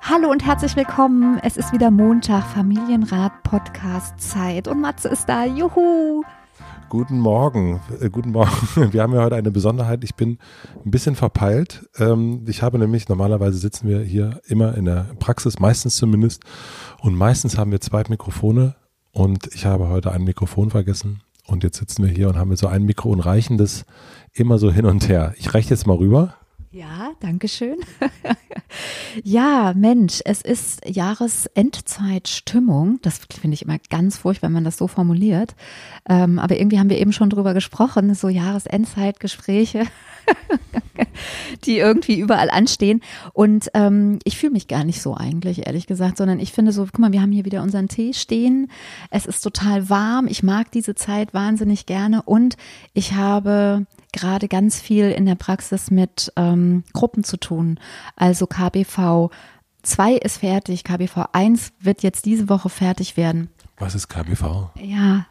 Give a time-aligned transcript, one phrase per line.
[0.00, 1.38] Hallo und herzlich willkommen.
[1.42, 5.44] Es ist wieder Montag, Familienrat Podcast Zeit und Matze ist da.
[5.44, 6.22] Juhu!
[6.88, 8.50] Guten Morgen, äh, guten Morgen.
[8.92, 10.04] Wir haben ja heute eine Besonderheit.
[10.04, 10.38] Ich bin
[10.84, 11.88] ein bisschen verpeilt.
[11.98, 16.42] Ähm, ich habe nämlich, normalerweise sitzen wir hier immer in der Praxis, meistens zumindest.
[17.00, 18.76] Und meistens haben wir zwei Mikrofone
[19.12, 21.20] und ich habe heute ein Mikrofon vergessen.
[21.46, 23.84] Und jetzt sitzen wir hier und haben so ein Mikro und reichen das
[24.32, 25.34] immer so hin und her.
[25.38, 26.34] Ich reiche jetzt mal rüber.
[26.70, 27.78] Ja, danke schön.
[29.24, 32.98] ja, Mensch, es ist Jahresendzeitstimmung.
[33.00, 35.54] Das finde ich immer ganz furchtbar, wenn man das so formuliert.
[36.06, 39.86] Ähm, aber irgendwie haben wir eben schon drüber gesprochen, so Jahresendzeitgespräche.
[41.64, 43.00] die irgendwie überall anstehen.
[43.32, 46.84] Und ähm, ich fühle mich gar nicht so eigentlich, ehrlich gesagt, sondern ich finde so,
[46.84, 48.70] guck mal, wir haben hier wieder unseren Tee stehen.
[49.10, 50.26] Es ist total warm.
[50.26, 52.22] Ich mag diese Zeit wahnsinnig gerne.
[52.22, 52.58] Und
[52.92, 57.78] ich habe gerade ganz viel in der Praxis mit ähm, Gruppen zu tun.
[58.16, 59.30] Also KBV
[59.82, 63.50] 2 ist fertig, KBV 1 wird jetzt diese Woche fertig werden.
[63.78, 64.70] Was ist KBV?
[64.80, 65.26] Ja,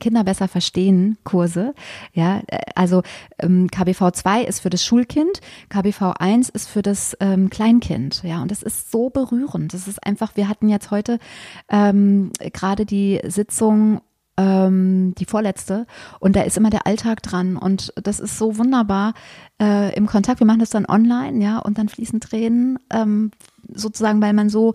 [0.00, 1.74] Kinder besser verstehen Kurse.
[2.12, 2.42] Ja,
[2.74, 3.02] also
[3.38, 8.22] ähm, KBV 2 ist für das Schulkind, KBV 1 ist für das ähm, Kleinkind.
[8.24, 9.74] Ja, und das ist so berührend.
[9.74, 11.18] Das ist einfach, wir hatten jetzt heute
[11.68, 14.00] ähm, gerade die Sitzung
[14.38, 15.86] ähm, die vorletzte
[16.20, 19.12] und da ist immer der Alltag dran und das ist so wunderbar
[19.60, 20.40] äh, im Kontakt.
[20.40, 23.32] Wir machen das dann online, ja, und dann fließen Tränen, ähm,
[23.72, 24.74] sozusagen, weil man so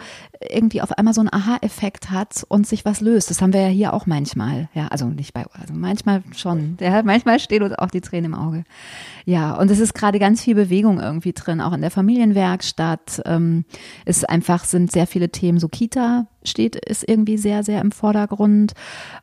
[0.49, 3.29] irgendwie auf einmal so einen Aha-Effekt hat und sich was löst.
[3.29, 7.01] Das haben wir ja hier auch manchmal, ja, also nicht bei, also manchmal schon, ja,
[7.03, 8.63] manchmal steht uns auch die Tränen im Auge.
[9.25, 13.21] Ja, und es ist gerade ganz viel Bewegung irgendwie drin, auch in der Familienwerkstatt.
[13.25, 13.65] Ähm,
[14.05, 18.73] ist einfach, sind sehr viele Themen, so Kita steht, ist irgendwie sehr, sehr im Vordergrund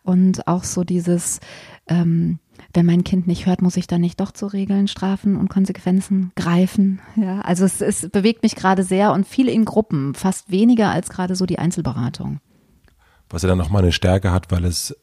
[0.03, 1.41] und auch so dieses,
[1.88, 2.38] ähm,
[2.75, 6.32] wenn mein Kind nicht hört, muss ich dann nicht doch zu Regeln, Strafen und Konsequenzen
[6.37, 7.00] greifen.
[7.16, 11.10] Ja, also es, es bewegt mich gerade sehr und viel in Gruppen, fast weniger als
[11.10, 12.41] gerade so die Einzelberatung.
[13.28, 14.97] Was ja dann nochmal eine Stärke hat, weil es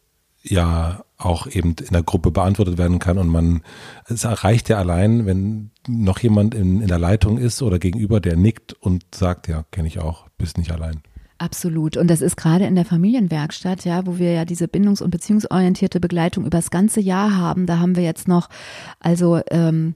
[0.43, 3.63] ja auch eben in der Gruppe beantwortet werden kann und man,
[4.05, 8.37] es erreicht ja allein, wenn noch jemand in, in der Leitung ist oder gegenüber, der
[8.37, 11.01] nickt und sagt, ja, kenne ich auch, bist nicht allein.
[11.39, 11.97] Absolut.
[11.97, 15.99] Und das ist gerade in der Familienwerkstatt, ja, wo wir ja diese bindungs- und beziehungsorientierte
[15.99, 17.67] Begleitung über das ganze Jahr haben.
[17.67, 18.49] Da haben wir jetzt noch,
[18.99, 19.95] also ähm,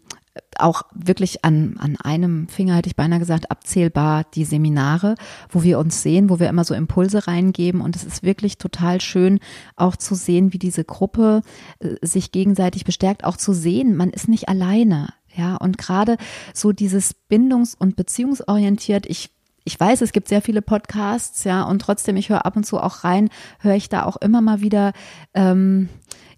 [0.58, 5.16] auch wirklich an, an einem Finger hätte ich beinahe gesagt, abzählbar die Seminare,
[5.50, 7.82] wo wir uns sehen, wo wir immer so Impulse reingeben.
[7.82, 9.40] Und es ist wirklich total schön,
[9.76, 11.42] auch zu sehen, wie diese Gruppe
[11.80, 15.14] äh, sich gegenseitig bestärkt, auch zu sehen, man ist nicht alleine.
[15.36, 16.18] Ja, und gerade
[16.54, 19.32] so dieses bindungs- und beziehungsorientiert, ich
[19.64, 22.80] ich weiß, es gibt sehr viele Podcasts, ja, und trotzdem, ich höre ab und zu
[22.80, 23.30] auch rein,
[23.60, 24.94] höre ich da auch immer mal wieder,
[25.34, 25.90] ähm,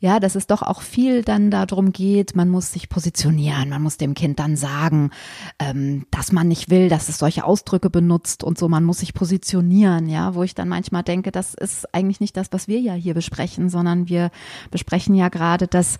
[0.04, 3.96] ja, dass es doch auch viel dann darum geht, man muss sich positionieren, man muss
[3.96, 5.12] dem Kind dann sagen,
[5.60, 9.14] ähm, dass man nicht will, dass es solche Ausdrücke benutzt und so, man muss sich
[9.14, 12.92] positionieren, ja, wo ich dann manchmal denke, das ist eigentlich nicht das, was wir ja
[12.92, 14.32] hier besprechen, sondern wir
[14.72, 15.98] besprechen ja gerade, dass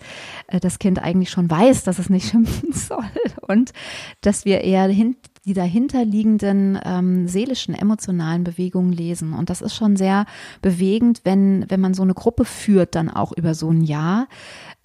[0.48, 3.08] äh, das Kind eigentlich schon weiß, dass es nicht schimpfen soll
[3.40, 3.72] und
[4.20, 9.34] dass wir eher hin die dahinterliegenden ähm, seelischen, emotionalen Bewegungen lesen.
[9.34, 10.26] Und das ist schon sehr
[10.62, 14.26] bewegend, wenn, wenn man so eine Gruppe führt, dann auch über so ein Jahr,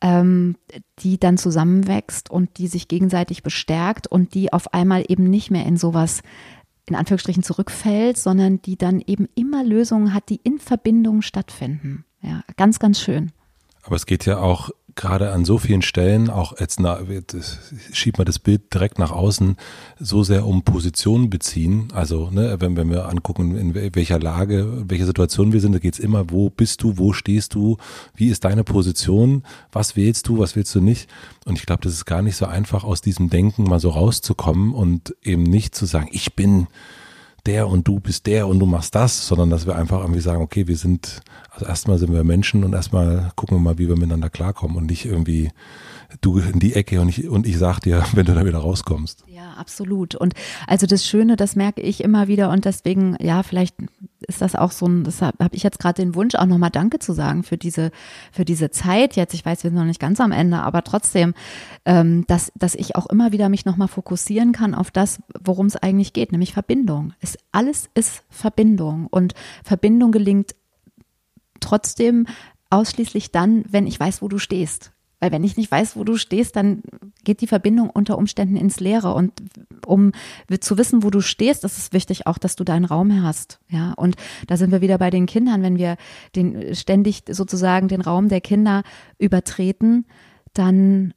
[0.01, 0.57] ähm,
[1.00, 5.65] die dann zusammenwächst und die sich gegenseitig bestärkt und die auf einmal eben nicht mehr
[5.65, 6.21] in sowas
[6.85, 12.03] in Anführungsstrichen zurückfällt, sondern die dann eben immer Lösungen hat, die in Verbindung stattfinden.
[12.21, 13.31] Ja, ganz, ganz schön.
[13.83, 17.00] Aber es geht ja auch gerade an so vielen Stellen, auch jetzt na,
[17.91, 19.56] schiebt man das Bild direkt nach außen,
[20.00, 21.89] so sehr um Positionen beziehen.
[21.94, 26.00] Also ne, wenn, wenn wir angucken, in welcher Lage, welche Situation wir sind, da geht's
[26.00, 27.77] immer, wo bist du, wo stehst du,
[28.15, 31.09] wie ist deine Position, was wählst du, was willst du nicht.
[31.45, 34.74] Und ich glaube, das ist gar nicht so einfach, aus diesem Denken mal so rauszukommen
[34.74, 36.68] und eben nicht zu sagen, ich bin
[37.45, 40.41] der und du bist der und du machst das, sondern dass wir einfach irgendwie sagen,
[40.41, 41.21] okay, wir sind,
[41.51, 44.88] also erstmal sind wir Menschen und erstmal gucken wir mal, wie wir miteinander klarkommen und
[44.88, 45.51] nicht irgendwie
[46.21, 49.23] du in die Ecke und ich, und ich sag dir, wenn du da wieder rauskommst.
[49.27, 50.15] Ja, absolut.
[50.15, 50.33] Und
[50.67, 53.75] also das Schöne, das merke ich immer wieder und deswegen, ja, vielleicht
[54.27, 57.00] ist das auch so ein, deshalb habe ich jetzt gerade den Wunsch, auch nochmal Danke
[57.00, 57.91] zu sagen für diese,
[58.31, 59.33] für diese Zeit jetzt.
[59.33, 61.33] Ich weiß, wir sind noch nicht ganz am Ende, aber trotzdem,
[61.85, 65.75] ähm, dass, dass ich auch immer wieder mich nochmal fokussieren kann auf das, worum es
[65.75, 67.13] eigentlich geht, nämlich Verbindung.
[67.19, 69.33] Es, alles ist Verbindung und
[69.63, 70.56] Verbindung gelingt
[71.59, 72.27] trotzdem
[72.69, 74.91] ausschließlich dann, wenn ich weiß, wo du stehst.
[75.19, 76.81] Weil wenn ich nicht weiß, wo du stehst, dann
[77.24, 79.13] geht die Verbindung unter Umständen ins Leere.
[79.13, 79.33] Und
[79.86, 80.13] um
[80.60, 83.60] zu wissen, wo du stehst, ist es wichtig auch, dass du deinen Raum hast.
[83.69, 84.16] Ja, und
[84.48, 85.62] da sind wir wieder bei den Kindern.
[85.62, 85.98] Wenn wir
[86.36, 88.83] den ständig sozusagen den Raum der Kinder
[89.18, 90.06] übertreten,
[90.54, 91.13] dann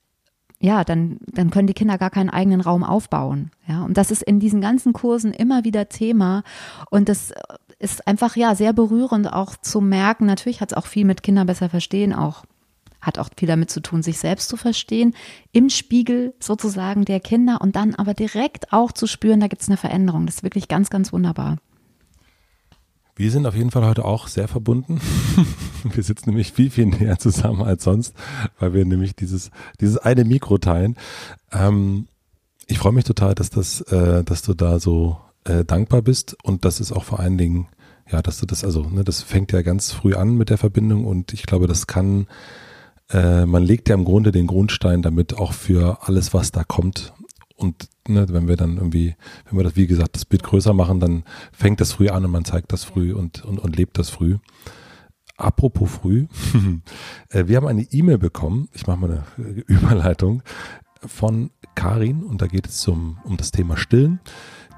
[0.58, 3.50] ja, dann, dann können die Kinder gar keinen eigenen Raum aufbauen.
[3.66, 6.44] Ja, und das ist in diesen ganzen Kursen immer wieder Thema.
[6.88, 7.32] Und das
[7.80, 10.24] ist einfach, ja, sehr berührend auch zu merken.
[10.24, 12.44] Natürlich hat es auch viel mit Kinder besser verstehen auch
[13.02, 15.14] hat auch viel damit zu tun, sich selbst zu verstehen,
[15.52, 19.68] im Spiegel sozusagen der Kinder und dann aber direkt auch zu spüren, da gibt es
[19.68, 20.24] eine Veränderung.
[20.24, 21.58] Das ist wirklich ganz, ganz wunderbar.
[23.14, 25.00] Wir sind auf jeden Fall heute auch sehr verbunden.
[25.84, 28.14] Wir sitzen nämlich viel, viel näher zusammen als sonst,
[28.58, 29.50] weil wir nämlich dieses,
[29.80, 30.96] dieses eine Mikro teilen.
[31.50, 32.06] Ähm,
[32.68, 36.64] ich freue mich total, dass das, äh, dass du da so äh, dankbar bist und
[36.64, 37.66] das ist auch vor allen Dingen,
[38.10, 41.04] ja, dass du das, also, ne, das fängt ja ganz früh an mit der Verbindung
[41.04, 42.26] und ich glaube, das kann
[43.12, 47.12] äh, man legt ja im Grunde den Grundstein damit auch für alles, was da kommt.
[47.56, 49.14] Und ne, wenn wir dann irgendwie,
[49.48, 52.30] wenn wir das, wie gesagt, das Bild größer machen, dann fängt das früh an und
[52.30, 54.38] man zeigt das früh und, und, und lebt das früh.
[55.36, 56.26] Apropos früh,
[57.30, 60.42] äh, wir haben eine E-Mail bekommen, ich mache mal eine Überleitung,
[61.06, 64.20] von Karin und da geht es zum, um das Thema Stillen.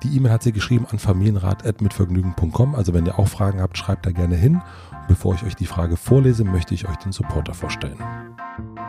[0.02, 2.74] Die E-Mail hat sie geschrieben an familienrat.mitvergnügen.com.
[2.74, 4.60] Also wenn ihr auch Fragen habt, schreibt da gerne hin.
[5.08, 7.98] Bevor ich euch die Frage vorlese, möchte ich euch den Supporter vorstellen.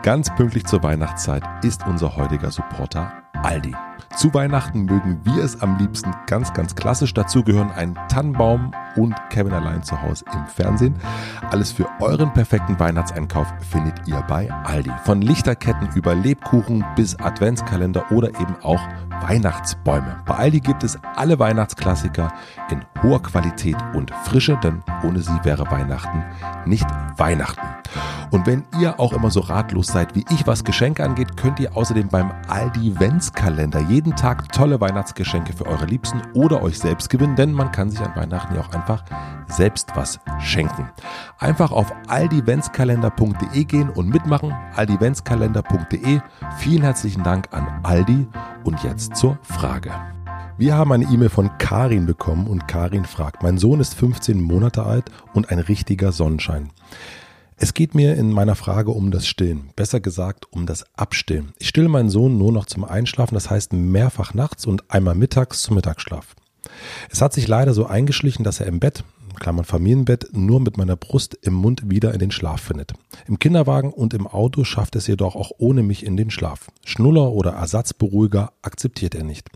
[0.03, 3.73] Ganz pünktlich zur Weihnachtszeit ist unser heutiger Supporter Aldi.
[4.15, 7.13] Zu Weihnachten mögen wir es am liebsten ganz, ganz klassisch.
[7.13, 10.95] Dazu gehören ein Tannenbaum und Kevin allein zu Hause im Fernsehen.
[11.51, 14.91] Alles für euren perfekten Weihnachtseinkauf findet ihr bei Aldi.
[15.03, 18.81] Von Lichterketten über Lebkuchen bis Adventskalender oder eben auch
[19.21, 20.21] Weihnachtsbäume.
[20.25, 22.31] Bei Aldi gibt es alle Weihnachtsklassiker
[22.69, 26.23] in hoher Qualität und Frische, denn ohne sie wäre Weihnachten
[26.65, 26.87] nicht
[27.17, 27.61] Weihnachten.
[28.31, 31.75] Und wenn ihr auch immer so ratlos seid wie ich, was Geschenke angeht, könnt ihr
[31.75, 37.35] außerdem beim Aldi Ventskalender jeden Tag tolle Weihnachtsgeschenke für eure Liebsten oder euch selbst gewinnen,
[37.35, 39.03] denn man kann sich an Weihnachten ja auch einfach
[39.47, 40.89] selbst was schenken.
[41.37, 44.53] Einfach auf aldiventskalender.de gehen und mitmachen.
[44.75, 46.19] aldiventskalender.de.
[46.57, 48.27] Vielen herzlichen Dank an Aldi
[48.63, 49.91] und jetzt zur Frage.
[50.57, 54.83] Wir haben eine E-Mail von Karin bekommen und Karin fragt, mein Sohn ist 15 Monate
[54.83, 56.71] alt und ein richtiger Sonnenschein.
[57.57, 61.53] Es geht mir in meiner Frage um das Stillen, besser gesagt um das Abstillen.
[61.57, 65.61] Ich stille meinen Sohn nur noch zum Einschlafen, das heißt mehrfach nachts und einmal mittags
[65.61, 66.35] zum Mittagsschlaf.
[67.09, 69.05] Es hat sich leider so eingeschlichen, dass er im Bett,
[69.35, 72.93] Klammern Familienbett, nur mit meiner Brust im Mund wieder in den Schlaf findet.
[73.27, 76.67] Im Kinderwagen und im Auto schafft es jedoch auch ohne mich in den Schlaf.
[76.85, 79.49] Schnuller oder Ersatzberuhiger akzeptiert er nicht.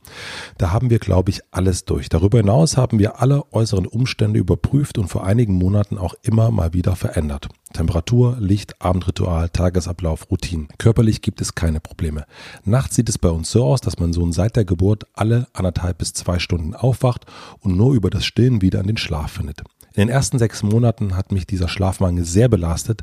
[0.57, 2.09] Da haben wir, glaube ich, alles durch.
[2.09, 6.73] Darüber hinaus haben wir alle äußeren Umstände überprüft und vor einigen Monaten auch immer mal
[6.73, 7.49] wieder verändert.
[7.73, 10.67] Temperatur, Licht, Abendritual, Tagesablauf, Routine.
[10.77, 12.25] Körperlich gibt es keine Probleme.
[12.63, 15.99] Nachts sieht es bei uns so aus, dass mein Sohn seit der Geburt alle anderthalb
[15.99, 17.25] bis zwei Stunden aufwacht
[17.59, 19.63] und nur über das Stillen wieder an den Schlaf findet.
[19.93, 23.01] In den ersten sechs Monaten hat mich dieser Schlafmangel sehr belastet.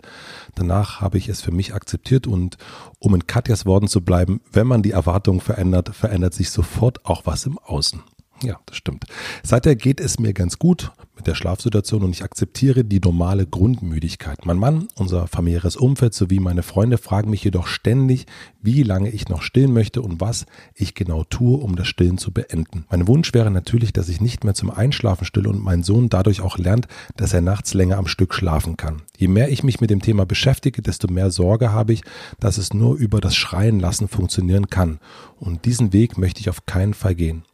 [0.55, 2.57] Danach habe ich es für mich akzeptiert und
[3.01, 7.27] um in Katjas Worten zu bleiben, wenn man die Erwartungen verändert, verändert sich sofort auch
[7.27, 8.03] was im Außen.
[8.43, 9.05] Ja, das stimmt.
[9.43, 14.45] Seither geht es mir ganz gut mit der Schlafsituation und ich akzeptiere die normale Grundmüdigkeit.
[14.45, 18.27] Mein Mann, unser familiäres Umfeld sowie meine Freunde fragen mich jedoch ständig,
[18.61, 22.31] wie lange ich noch stillen möchte und was ich genau tue, um das Stillen zu
[22.31, 22.85] beenden.
[22.91, 26.43] Mein Wunsch wäre natürlich, dass ich nicht mehr zum Einschlafen stille und mein Sohn dadurch
[26.43, 29.03] auch lernt, dass er nachts länger am Stück schlafen kann.
[29.17, 32.03] Je mehr ich mich mit dem Thema beschäftige, desto mehr Sorge habe ich,
[32.39, 34.99] dass es nur über das Schreien lassen funktionieren kann.
[35.41, 37.45] Und diesen Weg möchte ich auf keinen Fall gehen.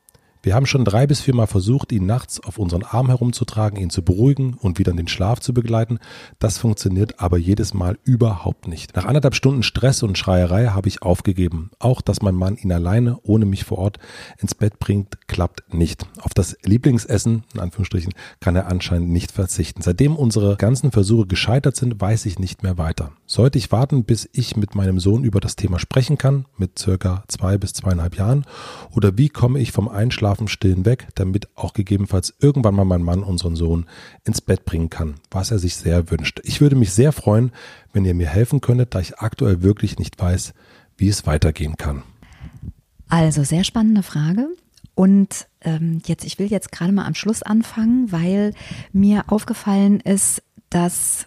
[0.45, 4.03] Wir haben schon drei bis viermal versucht, ihn nachts auf unseren Arm herumzutragen, ihn zu
[4.03, 6.01] beruhigen und wieder in den Schlaf zu begleiten.
[6.41, 8.97] Das funktioniert aber jedes Mal überhaupt nicht.
[8.97, 11.71] Nach anderthalb Stunden Stress und Schreierei habe ich aufgegeben.
[11.79, 14.01] Auch, dass mein Mann ihn alleine, ohne mich vor Ort,
[14.37, 16.07] ins Bett bringt, klappt nicht.
[16.21, 19.81] Auf das Lieblingsessen, in Anführungsstrichen, kann er anscheinend nicht verzichten.
[19.81, 23.13] Seitdem unsere ganzen Versuche gescheitert sind, weiß ich nicht mehr weiter.
[23.27, 27.23] Sollte ich warten, bis ich mit meinem Sohn über das Thema sprechen kann, mit circa
[27.29, 28.45] zwei bis zweieinhalb Jahren?
[28.91, 33.03] Oder wie komme ich vom Einschlafen Schlafen, Stillen weg, damit auch gegebenenfalls irgendwann mal mein
[33.03, 33.85] Mann unseren Sohn
[34.25, 36.41] ins Bett bringen kann, was er sich sehr wünscht.
[36.45, 37.53] Ich würde mich sehr freuen,
[37.93, 40.55] wenn ihr mir helfen könntet, da ich aktuell wirklich nicht weiß,
[40.97, 42.03] wie es weitergehen kann.
[43.11, 44.49] Also sehr spannende Frage.
[44.95, 48.55] Und ähm, jetzt, ich will jetzt gerade mal am Schluss anfangen, weil
[48.95, 51.27] mir aufgefallen ist, dass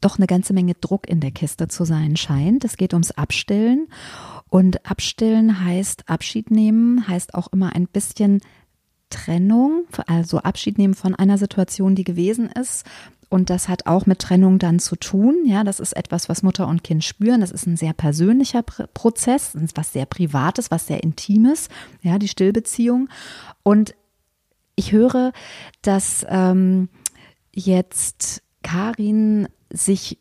[0.00, 2.64] doch eine ganze Menge Druck in der Kiste zu sein scheint.
[2.64, 3.88] Es geht ums Abstillen.
[4.48, 8.40] Und Abstillen heißt Abschied nehmen, heißt auch immer ein bisschen
[9.10, 12.84] Trennung, also Abschied nehmen von einer Situation, die gewesen ist
[13.30, 15.42] und das hat auch mit Trennung dann zu tun.
[15.44, 17.42] Ja, das ist etwas, was Mutter und Kind spüren.
[17.42, 21.68] Das ist ein sehr persönlicher Prozess, was sehr Privates, was sehr Intimes.
[22.02, 23.08] Ja, die Stillbeziehung.
[23.62, 23.94] Und
[24.76, 25.32] ich höre,
[25.82, 26.88] dass ähm,
[27.52, 30.18] jetzt Karin sich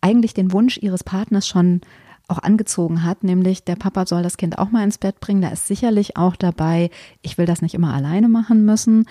[0.00, 1.82] eigentlich den Wunsch ihres Partners schon
[2.28, 5.42] auch angezogen hat, nämlich der Papa soll das Kind auch mal ins Bett bringen.
[5.42, 6.90] Da ist sicherlich auch dabei,
[7.22, 9.06] ich will das nicht immer alleine machen müssen,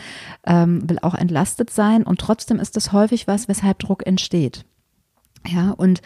[0.46, 4.66] ähm, will auch entlastet sein und trotzdem ist es häufig was, weshalb Druck entsteht.
[5.46, 6.02] Ja, und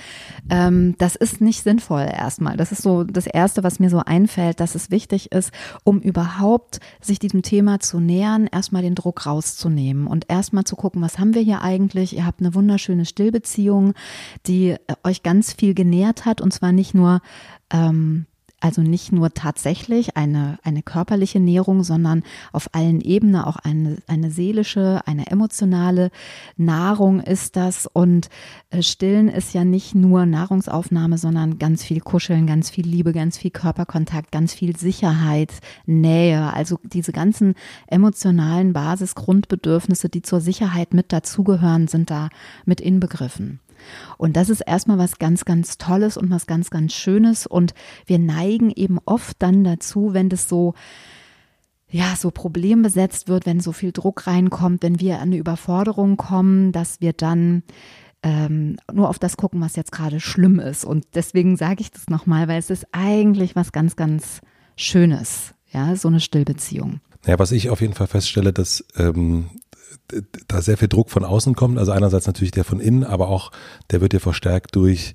[0.49, 2.57] ähm, das ist nicht sinnvoll erstmal.
[2.57, 5.51] Das ist so das Erste, was mir so einfällt, dass es wichtig ist,
[5.83, 11.03] um überhaupt sich diesem Thema zu nähern, erstmal den Druck rauszunehmen und erstmal zu gucken,
[11.03, 12.15] was haben wir hier eigentlich?
[12.15, 13.93] Ihr habt eine wunderschöne Stillbeziehung,
[14.47, 17.21] die äh, euch ganz viel genährt hat und zwar nicht nur
[17.71, 18.25] ähm,
[18.59, 24.31] also nicht nur tatsächlich eine, eine körperliche Nährung, sondern auf allen Ebenen auch eine, eine
[24.31, 26.09] seelische, eine emotionale
[26.55, 27.85] Nahrung ist das.
[27.85, 28.29] Und
[28.71, 33.37] äh, Stillen ist ja nicht nur Nahrungsaufnahme, sondern ganz viel Kuscheln, ganz viel Liebe, ganz
[33.37, 35.53] viel Körperkontakt, ganz viel Sicherheit,
[35.85, 36.51] Nähe.
[36.51, 37.53] Also diese ganzen
[37.85, 42.29] emotionalen Basisgrundbedürfnisse, die zur Sicherheit mit dazugehören, sind da
[42.65, 43.59] mit inbegriffen.
[44.17, 47.47] Und das ist erstmal was ganz, ganz Tolles und was ganz, ganz Schönes.
[47.47, 47.73] Und
[48.05, 50.73] wir neigen eben oft dann dazu, wenn das so
[51.89, 56.73] ja, so problembesetzt wird, wenn so viel Druck reinkommt, wenn wir an eine Überforderung kommen,
[56.73, 57.63] dass wir dann
[58.23, 60.83] ähm, nur auf das gucken, was jetzt gerade schlimm ist.
[60.83, 64.41] Und deswegen sage ich das nochmal, weil es ist eigentlich was ganz, ganz
[64.75, 66.99] Schönes, ja, so eine Stillbeziehung.
[67.25, 69.49] Ja, was ich auf jeden Fall feststelle, dass ähm,
[70.47, 71.77] da sehr viel Druck von außen kommt.
[71.77, 73.51] Also einerseits natürlich der von innen, aber auch
[73.91, 75.13] der wird ja verstärkt durch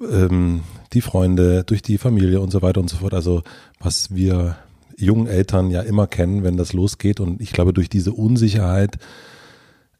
[0.00, 0.62] ähm,
[0.92, 3.14] die Freunde, durch die Familie und so weiter und so fort.
[3.14, 3.42] Also
[3.78, 4.56] was wir
[5.00, 7.20] jungen Eltern ja immer kennen, wenn das losgeht.
[7.20, 8.98] Und ich glaube, durch diese Unsicherheit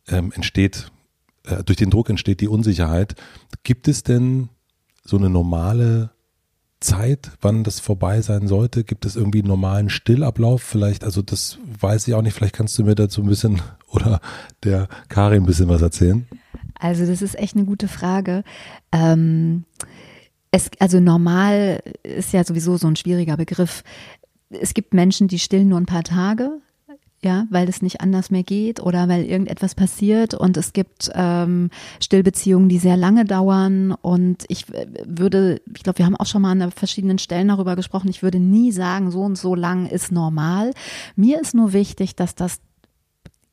[0.09, 0.91] ähm, entsteht,
[1.45, 3.15] äh, durch den Druck entsteht die Unsicherheit.
[3.63, 4.49] Gibt es denn
[5.05, 6.11] so eine normale
[6.81, 8.85] Zeit, wann das vorbei sein sollte?
[8.85, 10.63] Gibt es irgendwie einen normalen Stillablauf?
[10.63, 14.21] Vielleicht, also das weiß ich auch nicht, vielleicht kannst du mir dazu ein bisschen oder
[14.65, 16.27] der Karin ein bisschen was erzählen.
[16.79, 18.43] Also das ist echt eine gute Frage.
[18.93, 19.65] Ähm,
[20.51, 23.85] es, also normal ist ja sowieso so ein schwieriger Begriff.
[24.49, 26.61] Es gibt Menschen, die stillen nur ein paar Tage,
[27.23, 30.33] ja, weil es nicht anders mehr geht oder weil irgendetwas passiert.
[30.33, 33.93] Und es gibt ähm, Stillbeziehungen, die sehr lange dauern.
[33.93, 37.77] Und ich äh, würde, ich glaube, wir haben auch schon mal an verschiedenen Stellen darüber
[37.77, 40.73] gesprochen, ich würde nie sagen, so und so lang ist normal.
[41.15, 42.61] Mir ist nur wichtig, dass das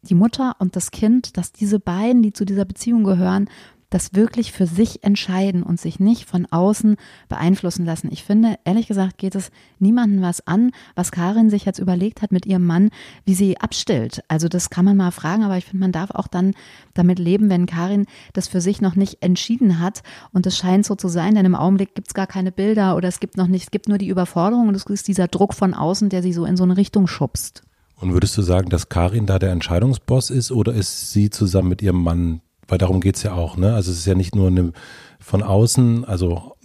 [0.01, 3.49] die Mutter und das Kind, dass diese beiden, die zu dieser Beziehung gehören,
[3.89, 6.97] das wirklich für sich entscheiden und sich nicht von außen
[7.29, 8.09] beeinflussen lassen.
[8.11, 12.31] Ich finde, ehrlich gesagt, geht es niemandem was an, was Karin sich jetzt überlegt hat
[12.31, 12.89] mit ihrem Mann,
[13.25, 14.23] wie sie abstillt.
[14.27, 16.53] Also das kann man mal fragen, aber ich finde, man darf auch dann
[16.93, 20.03] damit leben, wenn Karin das für sich noch nicht entschieden hat.
[20.33, 23.07] Und es scheint so zu sein, denn im Augenblick gibt es gar keine Bilder oder
[23.07, 25.73] es gibt noch nicht, es gibt nur die Überforderung und es ist dieser Druck von
[25.73, 27.63] außen, der sie so in so eine Richtung schubst.
[27.99, 31.81] Und würdest du sagen, dass Karin da der Entscheidungsboss ist oder ist sie zusammen mit
[31.81, 33.73] ihrem Mann weil darum geht's ja auch, ne?
[33.73, 34.73] Also es ist ja nicht nur eine
[35.19, 36.55] von außen, also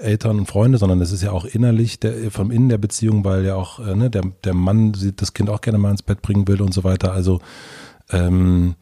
[0.00, 3.44] Eltern und Freunde, sondern es ist ja auch innerlich, der, vom Innen der Beziehung, weil
[3.44, 6.48] ja auch äh, ne, der, der Mann das Kind auch gerne mal ins Bett bringen
[6.48, 7.12] will und so weiter.
[7.12, 7.40] Also
[8.10, 8.74] ähm,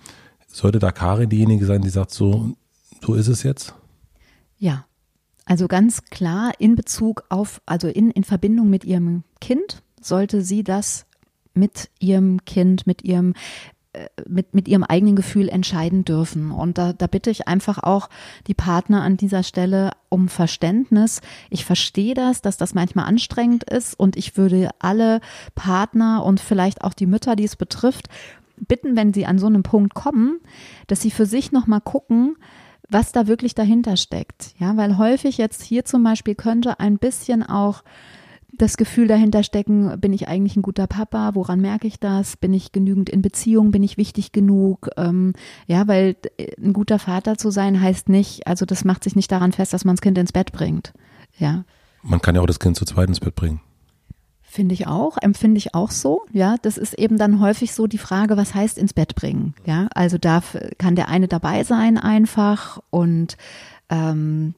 [0.46, 2.54] sollte da Karin diejenige sein, die sagt, so,
[3.04, 3.74] so ist es jetzt?
[4.56, 4.86] Ja,
[5.44, 10.64] also ganz klar in Bezug auf, also in, in Verbindung mit ihrem Kind sollte sie
[10.64, 11.04] das
[11.52, 13.34] mit ihrem Kind, mit ihrem
[14.28, 16.50] mit, mit ihrem eigenen Gefühl entscheiden dürfen.
[16.50, 18.08] Und da, da bitte ich einfach auch
[18.46, 21.20] die Partner an dieser Stelle um Verständnis.
[21.50, 25.20] Ich verstehe das, dass das manchmal anstrengend ist und ich würde alle
[25.54, 28.08] Partner und vielleicht auch die Mütter, die es betrifft,
[28.56, 30.40] bitten, wenn sie an so einem Punkt kommen,
[30.86, 32.36] dass sie für sich nochmal gucken,
[32.88, 34.54] was da wirklich dahinter steckt.
[34.58, 37.82] Ja, weil häufig jetzt hier zum Beispiel könnte ein bisschen auch
[38.58, 41.34] das Gefühl dahinter stecken, bin ich eigentlich ein guter Papa?
[41.34, 42.36] Woran merke ich das?
[42.36, 43.70] Bin ich genügend in Beziehung?
[43.70, 44.88] Bin ich wichtig genug?
[44.96, 45.32] Ähm,
[45.66, 49.30] ja, weil äh, ein guter Vater zu sein heißt nicht, also das macht sich nicht
[49.30, 50.92] daran fest, dass man das Kind ins Bett bringt.
[51.38, 51.64] Ja.
[52.02, 53.60] Man kann ja auch das Kind zu zweit ins Bett bringen.
[54.42, 56.24] Finde ich auch, empfinde ich auch so.
[56.32, 59.54] Ja, das ist eben dann häufig so die Frage, was heißt ins Bett bringen?
[59.66, 63.36] Ja, also darf, kann der eine dabei sein einfach und
[63.90, 64.54] ähm,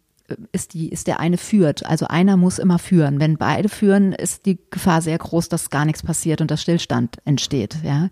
[0.52, 1.86] ist die, ist der eine führt.
[1.86, 3.20] Also einer muss immer führen.
[3.20, 7.18] Wenn beide führen, ist die Gefahr sehr groß, dass gar nichts passiert und das Stillstand
[7.24, 7.78] entsteht.
[7.82, 8.08] Ja,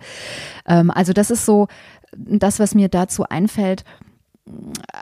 [0.66, 1.68] ähm, also das ist so
[2.16, 3.84] das, was mir dazu einfällt.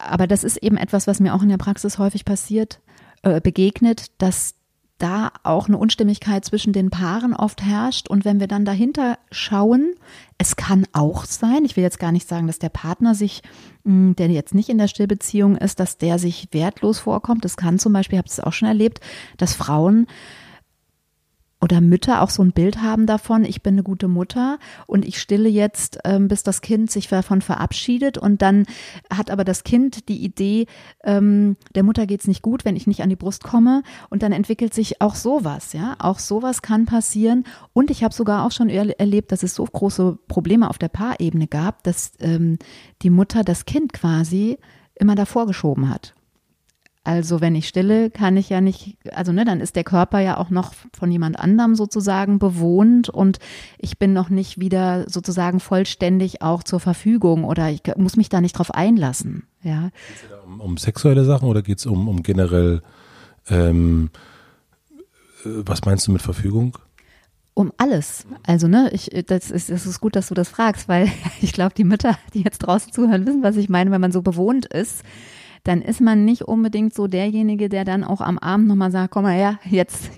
[0.09, 2.81] Aber das ist eben etwas, was mir auch in der Praxis häufig passiert,
[3.23, 4.55] äh, begegnet, dass
[5.05, 8.09] da auch eine Unstimmigkeit zwischen den Paaren oft herrscht.
[8.09, 9.95] Und wenn wir dann dahinter schauen,
[10.39, 13.43] es kann auch sein, ich will jetzt gar nicht sagen, dass der Partner sich,
[13.85, 17.45] hm, der jetzt nicht in der Stillbeziehung ist, dass der sich wertlos vorkommt.
[17.45, 19.01] Es kann zum Beispiel, ich habe es auch schon erlebt,
[19.37, 20.07] dass Frauen
[21.65, 25.19] oder Mütter auch so ein Bild haben davon, ich bin eine gute Mutter und ich
[25.19, 28.19] stille jetzt, ähm, bis das Kind sich davon verabschiedet.
[28.19, 28.67] Und dann
[29.11, 30.67] hat aber das Kind die Idee,
[31.05, 33.83] ähm, der Mutter geht's nicht gut, wenn ich nicht an die Brust komme.
[34.11, 37.45] Und dann entwickelt sich auch sowas, ja, auch sowas kann passieren.
[37.73, 41.47] Und ich habe sogar auch schon erlebt, dass es so große Probleme auf der Paarebene
[41.47, 42.59] gab, dass ähm,
[43.01, 44.59] die Mutter das Kind quasi
[44.97, 46.14] immer davor geschoben hat.
[47.07, 50.39] Also wenn ich stille, kann ich ja nicht, also ne, dann ist der Körper ja
[50.39, 53.39] auch noch von jemand anderem sozusagen bewohnt und
[53.77, 58.41] ich bin noch nicht wieder sozusagen vollständig auch zur Verfügung oder ich muss mich da
[58.41, 59.47] nicht drauf einlassen.
[59.63, 59.91] Ja.
[59.91, 62.81] Geht um, um, sexuelle Sachen oder geht es um, um generell,
[63.51, 64.09] ähm,
[65.45, 66.79] äh, was meinst du mit Verfügung?
[67.57, 68.27] um alles.
[68.45, 71.09] Also, ne, ich, das ist, das ist gut, dass du das fragst, weil
[71.41, 74.23] ich glaube, die Mütter, die jetzt draußen zuhören, wissen, was ich meine, wenn man so
[74.23, 75.05] bewohnt ist
[75.65, 79.25] dann ist man nicht unbedingt so derjenige, der dann auch am Abend nochmal sagt, komm
[79.25, 80.11] mal her, jetzt,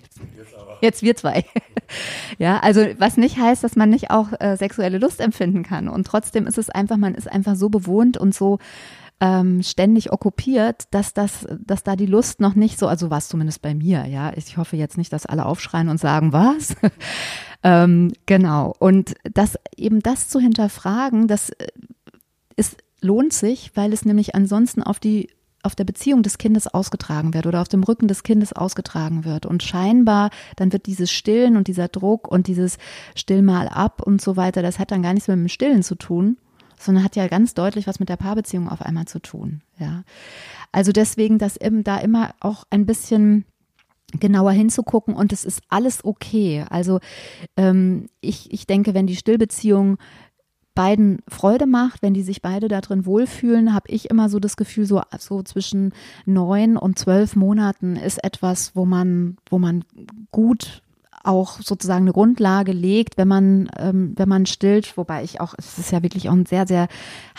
[0.82, 1.44] jetzt wir zwei.
[2.38, 5.88] ja, also was nicht heißt, dass man nicht auch äh, sexuelle Lust empfinden kann.
[5.88, 8.58] Und trotzdem ist es einfach, man ist einfach so bewohnt und so
[9.20, 13.28] ähm, ständig okkupiert, dass das, dass da die Lust noch nicht so, also war es
[13.28, 14.32] zumindest bei mir, ja.
[14.36, 16.74] Ich hoffe jetzt nicht, dass alle aufschreien und sagen, was?
[17.62, 18.74] ähm, genau.
[18.80, 21.68] Und das eben das zu hinterfragen, das äh,
[22.56, 25.30] ist lohnt sich, weil es nämlich ansonsten auf die
[25.66, 29.44] auf der Beziehung des Kindes ausgetragen wird oder auf dem Rücken des Kindes ausgetragen wird.
[29.44, 32.78] Und scheinbar, dann wird dieses Stillen und dieser Druck und dieses
[33.14, 35.82] Still mal ab und so weiter, das hat dann gar nichts mehr mit dem Stillen
[35.82, 36.38] zu tun,
[36.78, 39.62] sondern hat ja ganz deutlich was mit der Paarbeziehung auf einmal zu tun.
[39.78, 40.04] Ja.
[40.72, 43.44] Also deswegen, dass eben da immer auch ein bisschen
[44.12, 46.64] genauer hinzugucken und es ist alles okay.
[46.70, 47.00] Also
[47.56, 49.98] ähm, ich, ich denke, wenn die Stillbeziehung
[50.76, 54.56] beiden Freude macht, wenn die sich beide da drin wohlfühlen, habe ich immer so das
[54.56, 55.92] Gefühl, so, so zwischen
[56.26, 59.84] neun und zwölf Monaten ist etwas, wo man, wo man
[60.30, 60.82] gut
[61.24, 65.76] auch sozusagen eine Grundlage legt, wenn man, ähm, wenn man stillt, wobei ich auch, es
[65.78, 66.86] ist ja wirklich auch ein sehr, sehr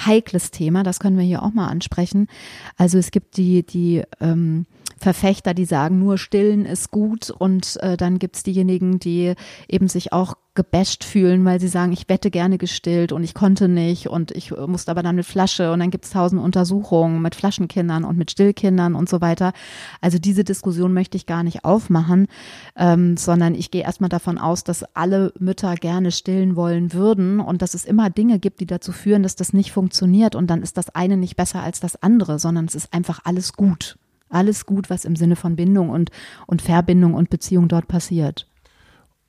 [0.05, 2.27] heikles Thema, das können wir hier auch mal ansprechen.
[2.75, 4.65] Also es gibt die, die ähm,
[4.97, 9.35] Verfechter, die sagen, nur stillen ist gut und äh, dann gibt's diejenigen, die
[9.69, 13.67] eben sich auch gebasht fühlen, weil sie sagen, ich wette gerne gestillt und ich konnte
[13.67, 18.03] nicht und ich musste aber dann mit Flasche und dann gibt's tausend Untersuchungen mit Flaschenkindern
[18.03, 19.53] und mit Stillkindern und so weiter.
[20.01, 22.27] Also diese Diskussion möchte ich gar nicht aufmachen,
[22.75, 27.61] ähm, sondern ich gehe erstmal davon aus, dass alle Mütter gerne stillen wollen würden und
[27.61, 30.75] dass es immer Dinge gibt, die dazu führen, dass das nicht funktioniert und dann ist
[30.77, 33.99] das eine nicht besser als das andere, sondern es ist einfach alles gut.
[34.29, 36.09] Alles gut, was im Sinne von Bindung und,
[36.47, 38.46] und Verbindung und Beziehung dort passiert.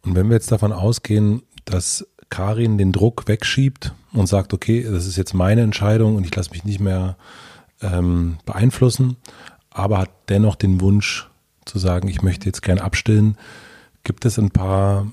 [0.02, 5.06] Und wenn wir jetzt davon ausgehen, dass Karin den Druck wegschiebt und sagt, okay, das
[5.06, 7.16] ist jetzt meine Entscheidung und ich lasse mich nicht mehr
[7.82, 9.16] ähm, beeinflussen,
[9.70, 11.28] aber hat dennoch den Wunsch
[11.64, 13.36] zu sagen, ich möchte jetzt gern abstillen,
[14.04, 15.06] gibt es ein paar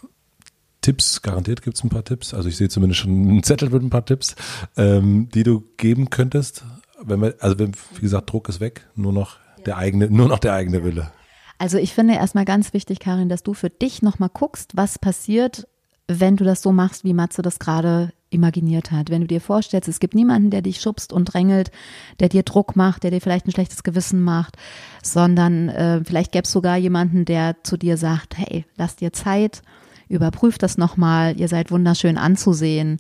[0.82, 3.82] Tipps, garantiert gibt es ein paar Tipps, also ich sehe zumindest schon einen Zettel mit
[3.82, 4.36] ein paar Tipps,
[4.78, 6.63] ähm, die du geben könntest,
[7.02, 10.39] wenn wir, also wenn, wie gesagt, Druck ist weg, nur noch der eigene, nur noch
[10.39, 11.12] der eigene Wille.
[11.58, 15.68] Also ich finde erstmal ganz wichtig, Karin, dass du für dich nochmal guckst, was passiert,
[16.08, 19.10] wenn du das so machst, wie Matze das gerade imaginiert hat.
[19.10, 21.72] Wenn du dir vorstellst, es gibt niemanden, der dich schubst und drängelt,
[22.20, 24.58] der dir Druck macht, der dir vielleicht ein schlechtes Gewissen macht,
[25.02, 29.62] sondern äh, vielleicht gäbe es sogar jemanden, der zu dir sagt, hey, lass dir Zeit,
[30.10, 33.00] überprüf das nochmal, ihr seid wunderschön anzusehen.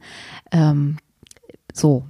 [0.51, 0.97] Ähm,
[1.75, 2.05] so,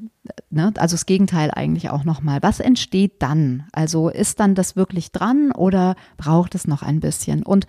[0.50, 0.74] Ne?
[0.78, 2.42] Also das Gegenteil eigentlich auch nochmal.
[2.42, 3.68] Was entsteht dann?
[3.72, 7.44] Also ist dann das wirklich dran oder braucht es noch ein bisschen?
[7.44, 7.68] Und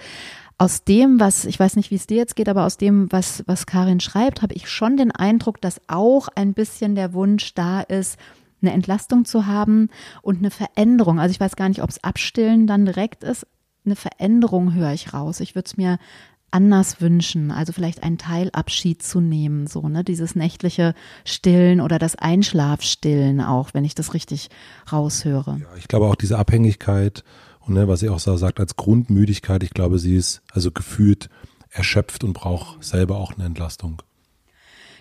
[0.58, 3.44] aus dem, was, ich weiß nicht, wie es dir jetzt geht, aber aus dem, was,
[3.46, 7.82] was Karin schreibt, habe ich schon den Eindruck, dass auch ein bisschen der Wunsch da
[7.82, 8.18] ist,
[8.62, 9.90] eine Entlastung zu haben
[10.22, 11.20] und eine Veränderung.
[11.20, 13.46] Also ich weiß gar nicht, ob es Abstillen dann direkt ist.
[13.84, 15.40] Eine Veränderung höre ich raus.
[15.40, 15.98] Ich würde es mir
[16.56, 20.94] anders wünschen, also vielleicht einen Teilabschied zu nehmen, so, ne, dieses nächtliche
[21.26, 24.48] Stillen oder das Einschlafstillen auch, wenn ich das richtig
[24.90, 25.58] raushöre.
[25.60, 27.24] Ja, ich glaube auch diese Abhängigkeit
[27.60, 31.28] und ne, was sie auch so sagt als Grundmüdigkeit, ich glaube, sie ist also gefühlt
[31.68, 34.00] erschöpft und braucht selber auch eine Entlastung.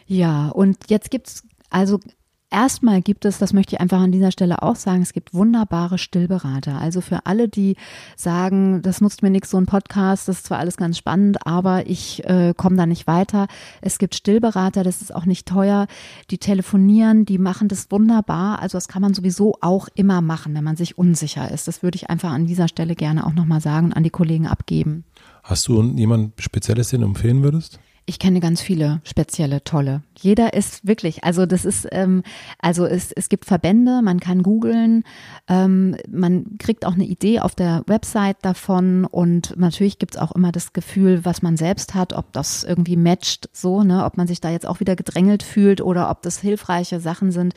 [0.07, 2.01] Ja, und jetzt gibt's also
[2.51, 5.97] Erstmal gibt es, das möchte ich einfach an dieser Stelle auch sagen, es gibt wunderbare
[5.97, 6.79] Stillberater.
[6.79, 7.75] Also für alle, die
[8.15, 11.87] sagen, das nutzt mir nichts, so ein Podcast, das ist zwar alles ganz spannend, aber
[11.87, 13.47] ich äh, komme da nicht weiter.
[13.81, 15.87] Es gibt Stillberater, das ist auch nicht teuer.
[16.29, 18.59] Die telefonieren, die machen das wunderbar.
[18.61, 21.67] Also das kann man sowieso auch immer machen, wenn man sich unsicher ist.
[21.67, 24.45] Das würde ich einfach an dieser Stelle gerne auch nochmal sagen und an die Kollegen
[24.45, 25.03] abgeben.
[25.43, 27.79] Hast du jemand Spezielles, den du empfehlen würdest?
[28.07, 30.03] Ich kenne ganz viele spezielle, tolle.
[30.19, 32.21] Jeder ist wirklich, also das ist, ähm,
[32.59, 35.03] also es, es gibt Verbände, man kann googeln,
[35.47, 40.51] ähm, man kriegt auch eine Idee auf der Website davon und natürlich gibt's auch immer
[40.51, 44.39] das Gefühl, was man selbst hat, ob das irgendwie matcht, so, ne, ob man sich
[44.39, 47.55] da jetzt auch wieder gedrängelt fühlt oder ob das hilfreiche Sachen sind.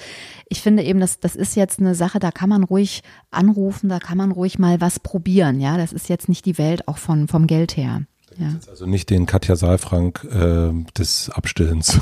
[0.48, 3.98] Ich finde eben, das, das ist jetzt eine Sache, da kann man ruhig anrufen, da
[3.98, 5.76] kann man ruhig mal was probieren, ja.
[5.76, 8.00] Das ist jetzt nicht die Welt auch von, vom Geld her.
[8.36, 8.54] Ja.
[8.68, 12.00] Also nicht den Katja Saalfrank äh, des Abstillens.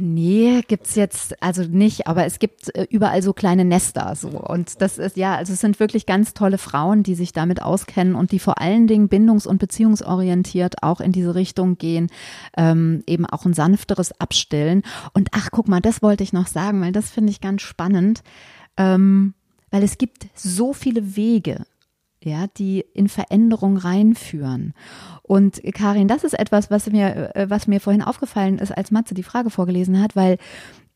[0.00, 4.80] Nee, gibt's jetzt also nicht, aber es gibt äh, überall so kleine Nester so und
[4.80, 8.30] das ist ja, also es sind wirklich ganz tolle Frauen, die sich damit auskennen und
[8.30, 12.10] die vor allen Dingen bindungs- und beziehungsorientiert auch in diese Richtung gehen,
[12.56, 14.84] ähm, eben auch ein sanfteres Abstillen.
[15.14, 18.22] Und ach, guck mal, das wollte ich noch sagen, weil das finde ich ganz spannend,
[18.76, 19.34] ähm,
[19.72, 21.64] weil es gibt so viele Wege,
[22.22, 24.74] ja, die in Veränderung reinführen.
[25.22, 29.14] Und Karin, das ist etwas, was mir, äh, was mir vorhin aufgefallen ist, als Matze
[29.14, 30.38] die Frage vorgelesen hat, weil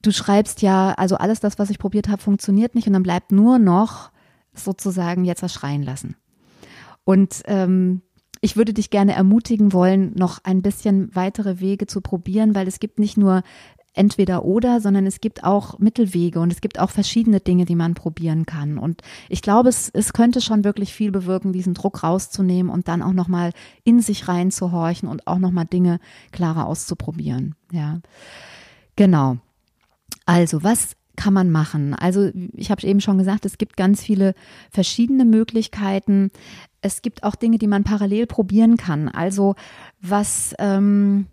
[0.02, 3.32] du schreibst ja, also alles das, was ich probiert habe, funktioniert nicht und dann bleibt
[3.32, 4.10] nur noch
[4.54, 6.16] sozusagen jetzt was schreien lassen.
[7.04, 8.02] Und ähm,
[8.40, 12.80] ich würde dich gerne ermutigen wollen, noch ein bisschen weitere Wege zu probieren, weil es
[12.80, 13.42] gibt nicht nur
[13.94, 17.94] entweder oder, sondern es gibt auch Mittelwege und es gibt auch verschiedene Dinge, die man
[17.94, 18.78] probieren kann.
[18.78, 23.02] Und ich glaube, es, es könnte schon wirklich viel bewirken, diesen Druck rauszunehmen und dann
[23.02, 23.52] auch nochmal
[23.84, 26.00] in sich reinzuhorchen und auch nochmal Dinge
[26.30, 27.54] klarer auszuprobieren.
[27.70, 28.00] Ja.
[28.96, 29.36] Genau.
[30.24, 31.94] Also, was kann man machen?
[31.94, 34.34] Also, ich habe eben schon gesagt, es gibt ganz viele
[34.70, 36.30] verschiedene Möglichkeiten.
[36.80, 39.08] Es gibt auch Dinge, die man parallel probieren kann.
[39.08, 39.54] Also,
[40.00, 41.26] was, ähm,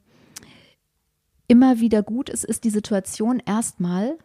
[1.49, 4.17] immer wieder gut ist, ist die Situation erstmal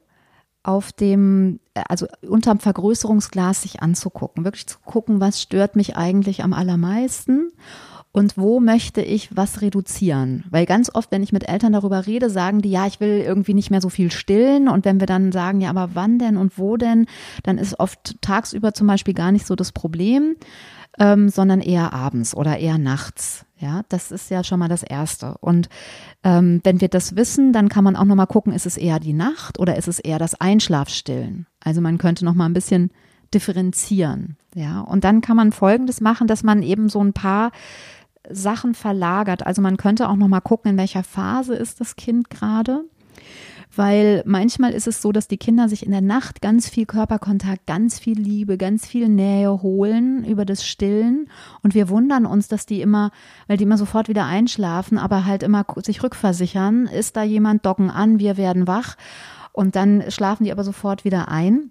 [0.62, 1.58] auf dem,
[1.88, 7.50] also unterm Vergrößerungsglas sich anzugucken, wirklich zu gucken, was stört mich eigentlich am allermeisten
[8.12, 10.44] und wo möchte ich was reduzieren?
[10.48, 13.54] Weil ganz oft, wenn ich mit Eltern darüber rede, sagen die, ja, ich will irgendwie
[13.54, 14.68] nicht mehr so viel stillen.
[14.68, 17.06] Und wenn wir dann sagen, ja, aber wann denn und wo denn,
[17.42, 20.36] dann ist oft tagsüber zum Beispiel gar nicht so das Problem,
[21.00, 23.44] ähm, sondern eher abends oder eher nachts.
[23.64, 25.38] Ja, das ist ja schon mal das Erste.
[25.40, 25.70] Und
[26.22, 29.00] ähm, wenn wir das wissen, dann kann man auch noch mal gucken, ist es eher
[29.00, 31.46] die Nacht oder ist es eher das Einschlafstillen?
[31.60, 32.90] Also man könnte noch mal ein bisschen
[33.32, 34.36] differenzieren.
[34.54, 37.52] Ja, und dann kann man Folgendes machen, dass man eben so ein paar
[38.28, 39.46] Sachen verlagert.
[39.46, 42.84] Also man könnte auch noch mal gucken, in welcher Phase ist das Kind gerade
[43.76, 47.66] weil manchmal ist es so, dass die Kinder sich in der Nacht ganz viel Körperkontakt,
[47.66, 51.28] ganz viel Liebe, ganz viel Nähe holen über das Stillen.
[51.62, 53.10] Und wir wundern uns, dass die immer,
[53.46, 57.90] weil die immer sofort wieder einschlafen, aber halt immer sich rückversichern, ist da jemand, docken
[57.90, 58.96] an, wir werden wach.
[59.52, 61.70] Und dann schlafen die aber sofort wieder ein.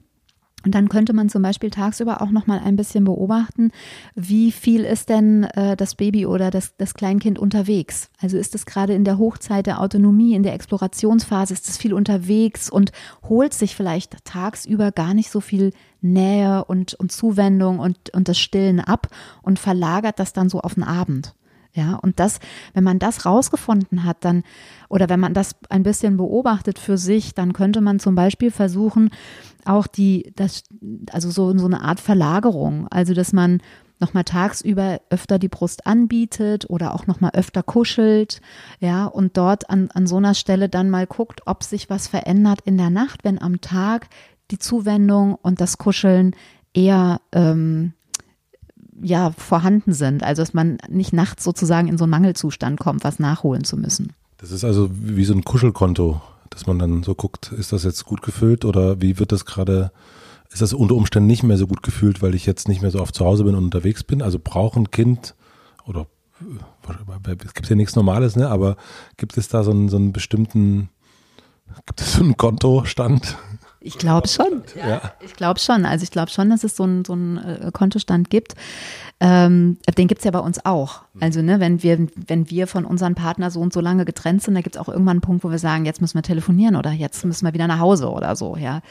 [0.65, 3.71] Und dann könnte man zum Beispiel tagsüber auch noch mal ein bisschen beobachten,
[4.15, 8.09] wie viel ist denn äh, das Baby oder das, das Kleinkind unterwegs?
[8.21, 11.93] Also ist es gerade in der Hochzeit der Autonomie, in der Explorationsphase, ist es viel
[11.93, 12.91] unterwegs und
[13.27, 18.39] holt sich vielleicht tagsüber gar nicht so viel Nähe und, und Zuwendung und, und das
[18.39, 19.07] Stillen ab
[19.41, 21.33] und verlagert das dann so auf den Abend.
[21.75, 22.39] Ja, und das,
[22.73, 24.43] wenn man das rausgefunden hat, dann,
[24.89, 29.09] oder wenn man das ein bisschen beobachtet für sich, dann könnte man zum Beispiel versuchen,
[29.65, 30.63] auch die, das,
[31.11, 33.59] also so, so eine Art Verlagerung, also dass man
[33.99, 38.41] nochmal tagsüber öfter die Brust anbietet oder auch nochmal öfter kuschelt,
[38.79, 42.59] ja, und dort an, an so einer Stelle dann mal guckt, ob sich was verändert
[42.65, 44.09] in der Nacht, wenn am Tag
[44.51, 46.35] die Zuwendung und das Kuscheln
[46.73, 47.93] eher ähm,
[49.03, 50.23] ja vorhanden sind.
[50.23, 54.13] Also dass man nicht nachts sozusagen in so einen Mangelzustand kommt, was nachholen zu müssen.
[54.37, 58.05] Das ist also wie so ein Kuschelkonto, dass man dann so guckt, ist das jetzt
[58.05, 59.91] gut gefüllt oder wie wird das gerade,
[60.51, 62.99] ist das unter Umständen nicht mehr so gut gefüllt, weil ich jetzt nicht mehr so
[62.99, 64.21] oft zu Hause bin und unterwegs bin?
[64.21, 65.35] Also braucht ein Kind
[65.85, 66.07] oder
[67.43, 68.49] es gibt ja nichts Normales, ne?
[68.49, 68.75] Aber
[69.17, 70.89] gibt es da so einen, so einen bestimmten,
[71.85, 73.37] gibt es so einen Kontostand?
[73.85, 74.63] Ich glaube schon.
[74.75, 75.13] Ja.
[75.19, 75.85] Ich glaube schon.
[75.85, 78.55] Also ich glaube schon, dass es so einen so einen äh, Kontostand gibt.
[79.19, 81.01] Ähm, den gibt's ja bei uns auch.
[81.19, 84.55] Also ne, wenn wir, wenn wir von unseren Partner so und so lange getrennt sind,
[84.55, 87.25] da gibt's auch irgendwann einen Punkt, wo wir sagen, jetzt müssen wir telefonieren oder jetzt
[87.25, 88.81] müssen wir wieder nach Hause oder so, ja.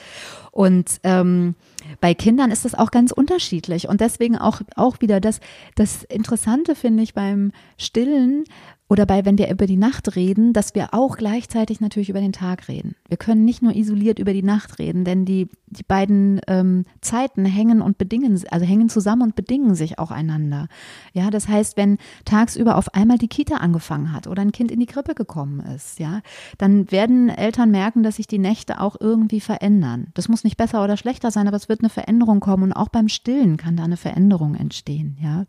[0.51, 1.55] Und ähm,
[2.01, 3.89] bei Kindern ist das auch ganz unterschiedlich.
[3.89, 5.41] Und deswegen auch, auch wieder das,
[5.75, 8.45] das Interessante finde ich beim Stillen
[8.93, 12.35] oder bei, wenn wir über die Nacht reden, dass wir auch gleichzeitig natürlich über den
[12.35, 12.95] Tag reden.
[13.09, 17.47] Wir können nicht nur isoliert über die Nacht reden, denn die, die beiden ähm, Zeiten
[17.47, 20.69] hängen und bedingen, also hängen zusammen und bedingen sich auch einander.
[21.15, 24.79] Ja, das heißt, wenn tagsüber auf einmal die Kita angefangen hat oder ein Kind in
[24.79, 26.21] die Krippe gekommen ist, ja,
[26.59, 30.09] dann werden Eltern merken, dass sich die Nächte auch irgendwie verändern.
[30.13, 32.91] Das muss nicht besser oder schlechter sein, aber es wird eine Veränderung kommen und auch
[32.91, 35.47] beim Stillen kann da eine Veränderung entstehen, ja.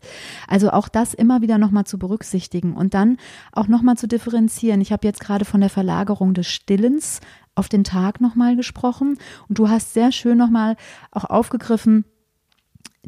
[0.48, 3.18] Also auch das immer wieder nochmal zu berücksichtigen und dann
[3.52, 4.80] auch nochmal zu differenzieren.
[4.80, 7.20] Ich habe jetzt gerade von der Verlagerung des Stillens
[7.54, 9.18] auf den Tag nochmal gesprochen
[9.48, 10.76] und du hast sehr schön nochmal
[11.10, 12.04] auch aufgegriffen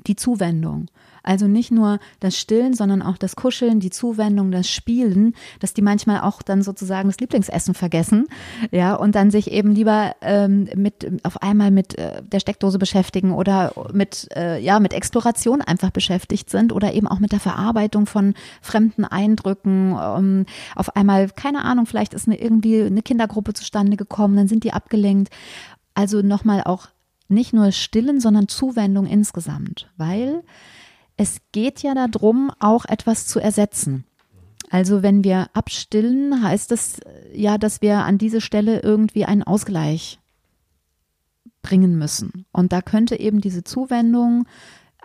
[0.06, 0.86] die Zuwendung.
[1.26, 5.82] Also nicht nur das Stillen, sondern auch das Kuscheln, die Zuwendung, das Spielen, dass die
[5.82, 8.26] manchmal auch dann sozusagen das Lieblingsessen vergessen,
[8.70, 13.32] ja, und dann sich eben lieber ähm, mit auf einmal mit äh, der Steckdose beschäftigen
[13.32, 18.06] oder mit äh, ja mit Exploration einfach beschäftigt sind oder eben auch mit der Verarbeitung
[18.06, 19.96] von fremden Eindrücken.
[20.00, 24.62] Ähm, auf einmal keine Ahnung, vielleicht ist eine irgendwie eine Kindergruppe zustande gekommen, dann sind
[24.62, 25.34] die abgelenkt.
[25.94, 26.86] Also nochmal auch
[27.28, 30.44] nicht nur Stillen, sondern Zuwendung insgesamt, weil
[31.16, 34.04] es geht ja darum, auch etwas zu ersetzen.
[34.70, 37.00] Also wenn wir abstillen, heißt das
[37.32, 40.18] ja, dass wir an diese Stelle irgendwie einen Ausgleich
[41.62, 42.46] bringen müssen.
[42.52, 44.46] Und da könnte eben diese Zuwendung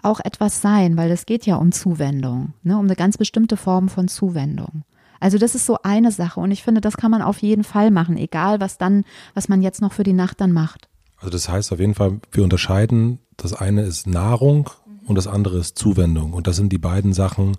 [0.03, 3.89] auch etwas sein, weil es geht ja um Zuwendung, ne, um eine ganz bestimmte Form
[3.89, 4.83] von Zuwendung.
[5.19, 7.91] Also das ist so eine Sache und ich finde, das kann man auf jeden Fall
[7.91, 9.03] machen, egal was dann,
[9.35, 10.89] was man jetzt noch für die Nacht dann macht.
[11.17, 14.71] Also das heißt auf jeden Fall, wir unterscheiden, das eine ist Nahrung
[15.05, 16.33] und das andere ist Zuwendung.
[16.33, 17.57] Und das sind die beiden Sachen,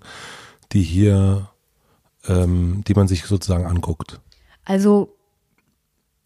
[0.71, 1.49] die hier,
[2.27, 4.19] ähm, die man sich sozusagen anguckt.
[4.65, 5.15] Also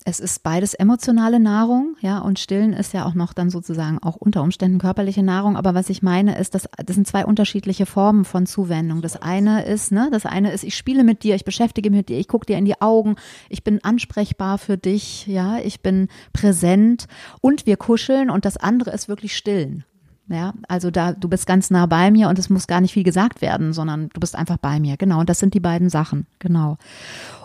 [0.09, 4.15] es ist beides emotionale Nahrung, ja, und Stillen ist ja auch noch dann sozusagen auch
[4.15, 5.57] unter Umständen körperliche Nahrung.
[5.57, 9.01] Aber was ich meine ist, dass das sind zwei unterschiedliche Formen von Zuwendung.
[9.01, 12.07] Das eine ist, ne, das eine ist, ich spiele mit dir, ich beschäftige mich mit
[12.07, 13.17] dir, ich gucke dir in die Augen,
[13.49, 17.07] ich bin ansprechbar für dich, ja, ich bin präsent
[17.41, 18.29] und wir kuscheln.
[18.29, 19.83] Und das andere ist wirklich Stillen.
[20.29, 23.03] Ja, also da, du bist ganz nah bei mir und es muss gar nicht viel
[23.03, 24.97] gesagt werden, sondern du bist einfach bei mir.
[24.97, 25.21] Genau.
[25.21, 26.27] Und das sind die beiden Sachen.
[26.39, 26.77] Genau.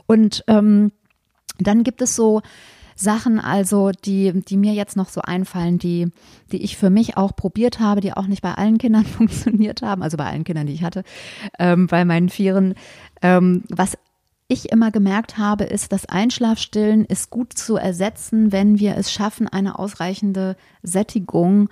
[0.06, 0.90] Und ähm,
[1.58, 2.42] dann gibt es so
[2.96, 6.08] Sachen, also die, die mir jetzt noch so einfallen, die,
[6.50, 10.02] die ich für mich auch probiert habe, die auch nicht bei allen Kindern funktioniert haben,
[10.02, 11.04] also bei allen Kindern, die ich hatte,
[11.58, 12.74] ähm, bei meinen Vieren.
[13.22, 13.96] Ähm, was
[14.48, 19.48] ich immer gemerkt habe, ist, dass Einschlafstillen ist gut zu ersetzen, wenn wir es schaffen,
[19.48, 21.70] eine ausreichende Sättigung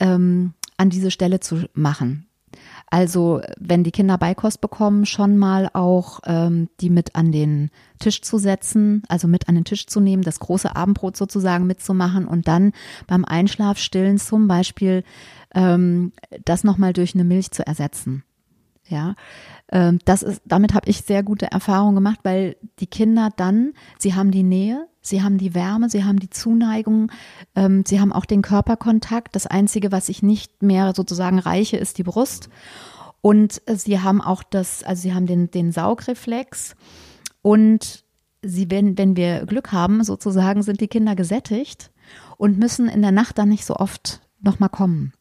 [0.00, 2.26] ähm, an diese Stelle zu machen.
[2.90, 8.22] Also wenn die Kinder Beikost bekommen, schon mal auch ähm, die mit an den Tisch
[8.22, 12.48] zu setzen, also mit an den Tisch zu nehmen, das große Abendbrot sozusagen mitzumachen und
[12.48, 12.72] dann
[13.06, 15.04] beim Einschlafstillen zum Beispiel
[15.54, 16.12] ähm,
[16.44, 18.24] das nochmal durch eine Milch zu ersetzen.
[18.90, 19.14] Ja,
[19.70, 24.14] ähm, das ist, damit habe ich sehr gute Erfahrungen gemacht, weil die Kinder dann, sie
[24.14, 27.12] haben die Nähe, sie haben die Wärme, sie haben die Zuneigung,
[27.54, 29.36] ähm, sie haben auch den Körperkontakt.
[29.36, 32.50] Das Einzige, was ich nicht mehr sozusagen reiche, ist die Brust.
[33.22, 36.74] Und sie haben auch das, also sie haben den, den Saugreflex
[37.42, 38.02] und
[38.42, 41.92] sie, wenn, wenn wir Glück haben, sozusagen, sind die Kinder gesättigt
[42.38, 45.12] und müssen in der Nacht dann nicht so oft nochmal kommen.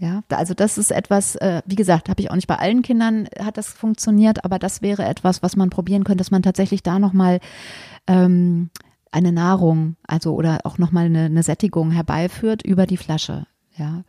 [0.00, 3.28] Ja, also das ist etwas, äh, wie gesagt, habe ich auch nicht bei allen Kindern
[3.40, 7.00] hat das funktioniert, aber das wäre etwas, was man probieren könnte, dass man tatsächlich da
[7.00, 7.40] nochmal
[8.06, 8.70] ähm,
[9.10, 13.46] eine Nahrung, also oder auch nochmal eine, eine Sättigung herbeiführt über die Flasche.
[13.76, 14.04] Ja.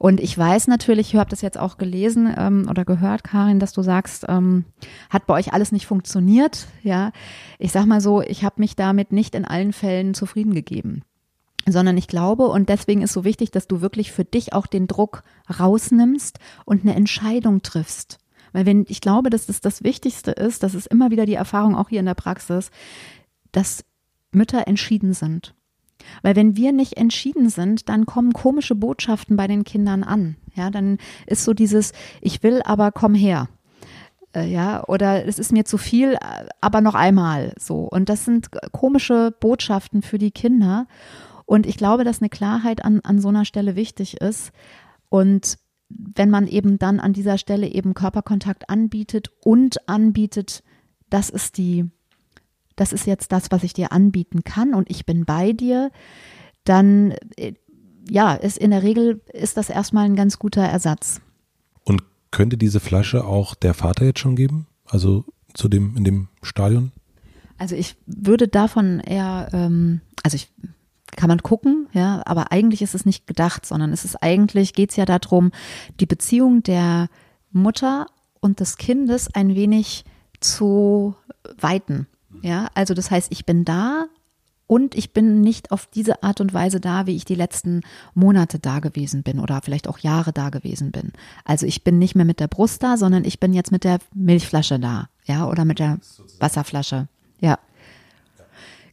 [0.00, 3.72] Und ich weiß natürlich, ich habe das jetzt auch gelesen ähm, oder gehört, Karin, dass
[3.72, 4.64] du sagst, ähm,
[5.08, 6.66] hat bei euch alles nicht funktioniert.
[6.82, 7.12] Ja,
[7.60, 11.04] ich sag mal so, ich habe mich damit nicht in allen Fällen zufrieden gegeben
[11.68, 14.86] sondern ich glaube, und deswegen ist so wichtig, dass du wirklich für dich auch den
[14.86, 15.22] Druck
[15.58, 18.18] rausnimmst und eine Entscheidung triffst.
[18.52, 21.74] Weil wenn, ich glaube, dass das das Wichtigste ist, das ist immer wieder die Erfahrung
[21.74, 22.70] auch hier in der Praxis,
[23.50, 23.84] dass
[24.32, 25.54] Mütter entschieden sind.
[26.22, 30.36] Weil wenn wir nicht entschieden sind, dann kommen komische Botschaften bei den Kindern an.
[30.54, 33.48] Ja, dann ist so dieses, ich will, aber komm her.
[34.34, 36.18] Äh, ja, oder es ist mir zu viel,
[36.60, 37.84] aber noch einmal so.
[37.84, 40.86] Und das sind komische Botschaften für die Kinder.
[41.52, 44.52] Und ich glaube, dass eine Klarheit an, an so einer Stelle wichtig ist.
[45.10, 45.58] Und
[45.90, 50.62] wenn man eben dann an dieser Stelle eben Körperkontakt anbietet und anbietet,
[51.10, 51.90] das ist die,
[52.74, 55.90] das ist jetzt das, was ich dir anbieten kann und ich bin bei dir,
[56.64, 57.52] dann äh,
[58.08, 61.20] ja, ist in der Regel ist das erstmal ein ganz guter Ersatz.
[61.84, 64.68] Und könnte diese Flasche auch der Vater jetzt schon geben?
[64.86, 66.92] Also zu dem, in dem Stadion?
[67.58, 70.50] Also ich würde davon eher, ähm, also ich
[71.16, 74.90] kann man gucken, ja, aber eigentlich ist es nicht gedacht, sondern es ist eigentlich, geht
[74.90, 75.52] es ja darum,
[76.00, 77.08] die Beziehung der
[77.50, 78.06] Mutter
[78.40, 80.04] und des Kindes ein wenig
[80.40, 81.14] zu
[81.58, 82.06] weiten.
[82.42, 84.06] Ja, also das heißt, ich bin da
[84.66, 87.82] und ich bin nicht auf diese Art und Weise da, wie ich die letzten
[88.14, 91.12] Monate da gewesen bin oder vielleicht auch Jahre da gewesen bin.
[91.44, 93.98] Also ich bin nicht mehr mit der Brust da, sondern ich bin jetzt mit der
[94.14, 95.98] Milchflasche da, ja, oder mit der
[96.40, 97.08] Wasserflasche.
[97.38, 97.58] Ja.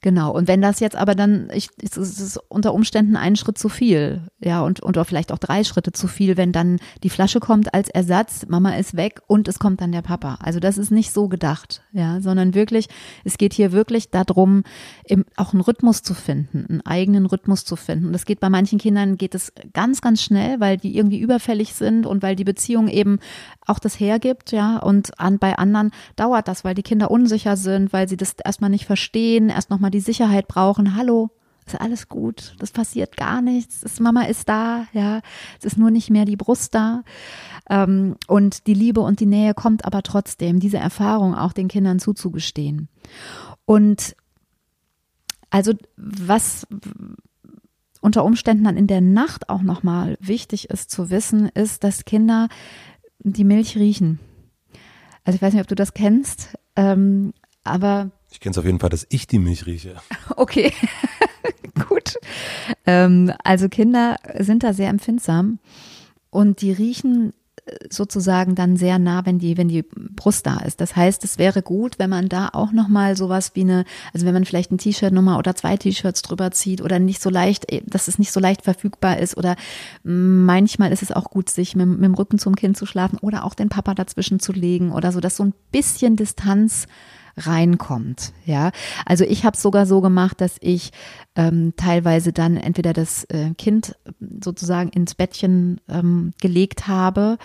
[0.01, 0.31] Genau.
[0.31, 4.21] Und wenn das jetzt aber dann, ich, es ist unter Umständen ein Schritt zu viel,
[4.39, 7.73] ja, und, und auch vielleicht auch drei Schritte zu viel, wenn dann die Flasche kommt
[7.73, 10.39] als Ersatz, Mama ist weg und es kommt dann der Papa.
[10.41, 12.87] Also das ist nicht so gedacht, ja, sondern wirklich,
[13.25, 14.63] es geht hier wirklich darum,
[15.03, 18.07] im, auch einen Rhythmus zu finden, einen eigenen Rhythmus zu finden.
[18.07, 21.73] Und das geht bei manchen Kindern geht es ganz, ganz schnell, weil die irgendwie überfällig
[21.73, 23.19] sind und weil die Beziehung eben
[23.65, 27.91] auch das hergibt, ja, und an, bei anderen dauert das, weil die Kinder unsicher sind,
[27.91, 30.95] weil sie das erstmal nicht verstehen, erst nochmal die Sicherheit brauchen.
[30.95, 31.29] Hallo,
[31.65, 35.21] ist alles gut, das passiert gar nichts, das Mama ist da, ja,
[35.59, 37.03] es ist nur nicht mehr die Brust da.
[37.69, 41.99] Ähm, und die Liebe und die Nähe kommt aber trotzdem, diese Erfahrung auch den Kindern
[41.99, 42.89] zuzugestehen.
[43.65, 44.15] Und
[45.51, 46.67] also was
[48.01, 52.47] unter Umständen dann in der Nacht auch nochmal wichtig ist zu wissen, ist, dass Kinder
[53.19, 54.19] die Milch riechen.
[55.23, 58.11] Also ich weiß nicht, ob du das kennst, ähm, aber.
[58.31, 59.95] Ich kenne es auf jeden Fall, dass ich die Milch rieche.
[60.35, 60.71] Okay,
[61.89, 62.15] gut.
[62.85, 65.59] Ähm, also Kinder sind da sehr empfindsam
[66.29, 67.33] und die riechen
[67.89, 70.81] sozusagen dann sehr nah, wenn die, wenn die Brust da ist.
[70.81, 74.33] Das heißt, es wäre gut, wenn man da auch nochmal sowas wie eine, also wenn
[74.33, 78.07] man vielleicht ein T-Shirt nochmal oder zwei T-Shirts drüber zieht oder nicht so leicht, dass
[78.07, 79.55] es nicht so leicht verfügbar ist oder
[80.03, 83.43] manchmal ist es auch gut, sich mit, mit dem Rücken zum Kind zu schlafen oder
[83.45, 86.87] auch den Papa dazwischen zu legen oder so, dass so ein bisschen Distanz
[87.39, 88.33] reinkommt.
[88.45, 88.71] Ja,
[89.05, 90.91] also ich habe sogar so gemacht, dass ich
[91.35, 93.95] ähm, teilweise dann entweder das äh, Kind
[94.41, 97.37] sozusagen ins Bettchen ähm, gelegt habe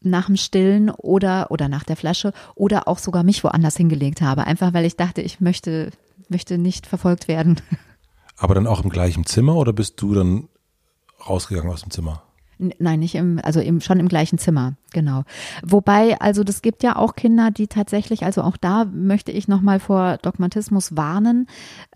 [0.00, 4.46] nach dem Stillen oder oder nach der Flasche oder auch sogar mich woanders hingelegt habe,
[4.46, 5.90] einfach weil ich dachte, ich möchte
[6.28, 7.60] möchte nicht verfolgt werden.
[8.36, 10.48] Aber dann auch im gleichen Zimmer oder bist du dann
[11.28, 12.22] rausgegangen aus dem Zimmer?
[12.58, 15.24] Nein, nicht im, also im, schon im gleichen Zimmer, genau.
[15.64, 19.80] Wobei, also das gibt ja auch Kinder, die tatsächlich, also auch da möchte ich nochmal
[19.80, 21.46] vor Dogmatismus warnen.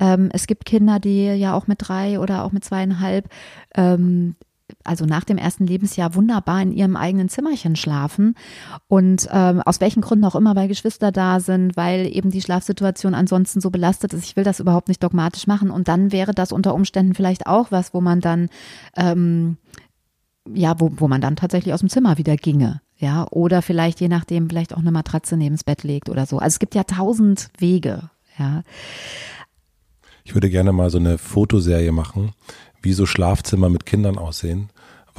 [0.01, 3.29] Ähm, es gibt Kinder, die ja auch mit drei oder auch mit zweieinhalb,
[3.75, 4.35] ähm,
[4.85, 8.35] also nach dem ersten Lebensjahr wunderbar in ihrem eigenen Zimmerchen schlafen
[8.87, 13.15] und ähm, aus welchen Gründen auch immer, weil Geschwister da sind, weil eben die Schlafsituation
[13.15, 14.25] ansonsten so belastet ist.
[14.25, 17.71] Ich will das überhaupt nicht dogmatisch machen und dann wäre das unter Umständen vielleicht auch
[17.71, 18.49] was, wo man dann
[18.97, 19.57] ähm,
[20.55, 22.81] ja, wo, wo man dann tatsächlich aus dem Zimmer wieder ginge.
[22.97, 26.39] Ja, oder vielleicht je nachdem vielleicht auch eine Matratze neben das Bett legt oder so.
[26.39, 28.63] Also es gibt ja tausend Wege, ja.
[30.25, 32.33] Ich würde gerne mal so eine Fotoserie machen,
[32.83, 34.69] wie so Schlafzimmer mit Kindern aussehen.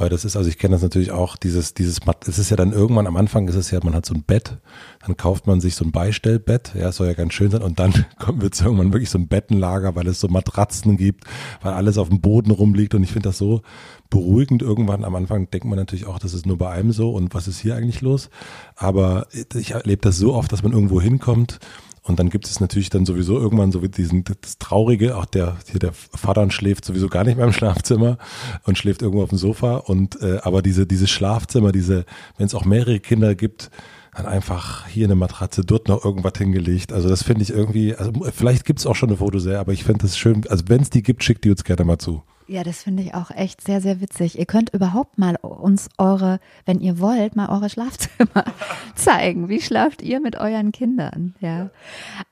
[0.00, 2.72] Weil das ist, also ich kenne das natürlich auch, dieses, dieses, es ist ja dann
[2.72, 4.56] irgendwann am Anfang ist es ja, man hat so ein Bett,
[5.04, 7.92] dann kauft man sich so ein Beistellbett, ja, soll ja ganz schön sein, und dann
[8.18, 11.24] kommt wird es irgendwann wirklich so ein Bettenlager, weil es so Matratzen gibt,
[11.60, 13.60] weil alles auf dem Boden rumliegt und ich finde das so
[14.08, 15.04] beruhigend irgendwann.
[15.04, 17.60] Am Anfang denkt man natürlich auch, das ist nur bei einem so und was ist
[17.60, 18.30] hier eigentlich los?
[18.76, 21.60] Aber ich erlebe das so oft, dass man irgendwo hinkommt
[22.02, 25.80] und dann gibt es natürlich dann sowieso irgendwann so diesen, das Traurige, auch der, hier
[25.80, 28.16] der Vater schläft sowieso gar nicht mehr im Schlafzimmer
[28.64, 29.76] und schläft irgendwo auf dem Sofa.
[29.76, 32.06] Und äh, aber diese, dieses Schlafzimmer, diese,
[32.38, 33.70] wenn es auch mehrere Kinder gibt,
[34.14, 36.92] dann einfach hier eine Matratze, dort noch irgendwas hingelegt.
[36.92, 39.84] Also das finde ich irgendwie, also vielleicht gibt es auch schon eine Fotoserie, aber ich
[39.84, 42.22] finde das schön, also wenn es die gibt, schickt die uns gerne mal zu.
[42.50, 44.36] Ja, das finde ich auch echt sehr, sehr witzig.
[44.36, 48.44] Ihr könnt überhaupt mal uns eure, wenn ihr wollt, mal eure Schlafzimmer
[48.96, 49.48] zeigen.
[49.48, 51.36] Wie schlaft ihr mit euren Kindern?
[51.38, 51.70] Ja.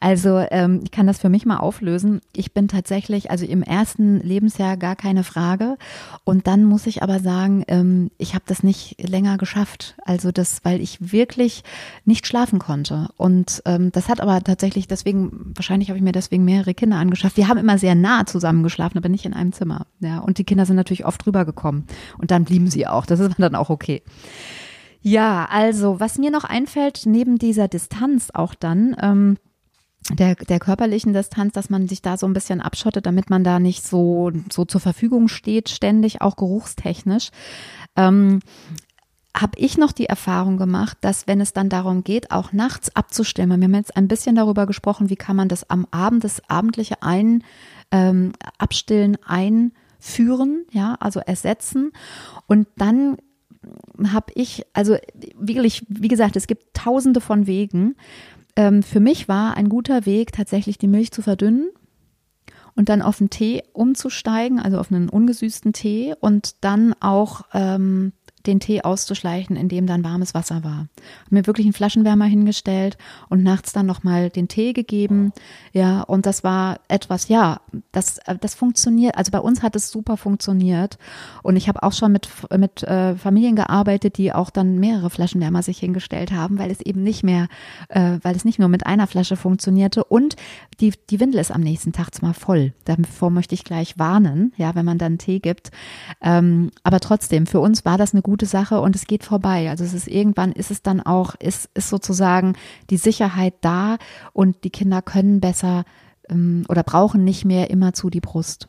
[0.01, 2.21] Also ähm, ich kann das für mich mal auflösen.
[2.33, 5.77] Ich bin tatsächlich, also im ersten Lebensjahr gar keine Frage.
[6.25, 9.95] Und dann muss ich aber sagen, ähm, ich habe das nicht länger geschafft.
[10.05, 11.63] Also das, weil ich wirklich
[12.05, 13.11] nicht schlafen konnte.
[13.19, 17.37] Und ähm, das hat aber tatsächlich deswegen, wahrscheinlich habe ich mir deswegen mehrere Kinder angeschafft.
[17.37, 19.87] Wir haben immer sehr nah zusammen geschlafen, aber nicht in einem Zimmer.
[20.09, 21.85] Ja, und die Kinder sind natürlich oft rübergekommen.
[22.17, 23.05] Und dann blieben sie auch.
[23.05, 24.03] Das ist dann auch okay.
[25.03, 29.37] Ja, also, was mir noch einfällt, neben dieser Distanz auch dann, ähm,
[30.11, 33.59] der, der körperlichen Distanz, dass man sich da so ein bisschen abschottet, damit man da
[33.59, 37.29] nicht so, so zur Verfügung steht, ständig, auch geruchstechnisch.
[37.95, 38.41] Ähm,
[39.37, 43.61] habe ich noch die Erfahrung gemacht, dass wenn es dann darum geht, auch nachts abzustimmen,
[43.61, 47.03] wir haben jetzt ein bisschen darüber gesprochen, wie kann man das am Abend, das abendliche
[47.03, 47.45] ein,
[47.93, 51.93] ähm, Abstillen ein führen, ja, also ersetzen.
[52.47, 53.17] Und dann
[54.13, 54.97] habe ich, also
[55.37, 57.97] wirklich, wie gesagt, es gibt tausende von Wegen.
[58.57, 61.71] Ähm, für mich war ein guter Weg, tatsächlich die Milch zu verdünnen
[62.77, 68.13] und dann auf einen Tee umzusteigen, also auf einen ungesüßten Tee und dann auch ähm,
[68.49, 70.89] den Tee auszuschleichen, in dem dann warmes Wasser war.
[71.25, 75.33] Hab mir wirklich einen Flaschenwärmer hingestellt und nachts dann nochmal den Tee gegeben.
[75.73, 77.61] Ja, und das war etwas, ja,
[77.93, 79.17] das, das funktioniert.
[79.17, 80.99] Also bei uns hat es super funktioniert.
[81.43, 85.63] Und ich habe auch schon mit, mit äh, Familien gearbeitet, die auch dann mehrere Flaschenwärmer
[85.63, 87.49] sich hingestellt haben, weil es eben nicht mehr,
[87.89, 90.05] äh, weil es nicht nur mit einer Flasche funktionierte.
[90.05, 90.37] Und
[90.81, 92.73] die, die Windel ist am nächsten Tag zwar voll.
[92.87, 95.71] Davor möchte ich gleich warnen, ja, wenn man dann Tee gibt.
[96.23, 99.71] Ähm, aber trotzdem, für uns war das eine gute Sache und es geht vorbei.
[99.71, 102.55] Also es ist irgendwann ist es dann auch, ist, ist sozusagen
[102.91, 103.99] die Sicherheit da
[104.33, 105.85] und die Kinder können besser
[106.29, 108.69] ähm, oder brauchen nicht mehr immer zu die Brust.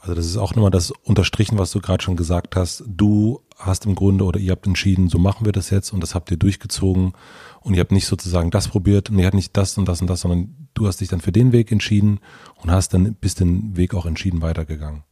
[0.00, 2.84] Also das ist auch nochmal das unterstrichen, was du gerade schon gesagt hast.
[2.86, 6.14] Du hast im Grunde oder ihr habt entschieden, so machen wir das jetzt und das
[6.14, 7.12] habt ihr durchgezogen
[7.60, 10.08] und ihr habt nicht sozusagen das probiert und ihr habt nicht das und das und
[10.08, 12.20] das, sondern du hast dich dann für den Weg entschieden
[12.62, 15.04] und hast dann bis den Weg auch entschieden weitergegangen.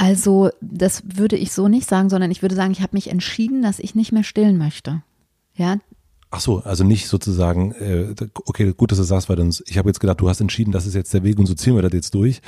[0.00, 3.60] Also das würde ich so nicht sagen, sondern ich würde sagen, ich habe mich entschieden,
[3.60, 5.02] dass ich nicht mehr stillen möchte.
[5.54, 5.76] Ja.
[6.30, 8.14] Ach so, also nicht sozusagen, äh,
[8.46, 10.86] okay, gut, dass du sagst, weil uns, ich habe jetzt gedacht, du hast entschieden, das
[10.86, 12.40] ist jetzt der Weg und so ziehen wir das jetzt durch.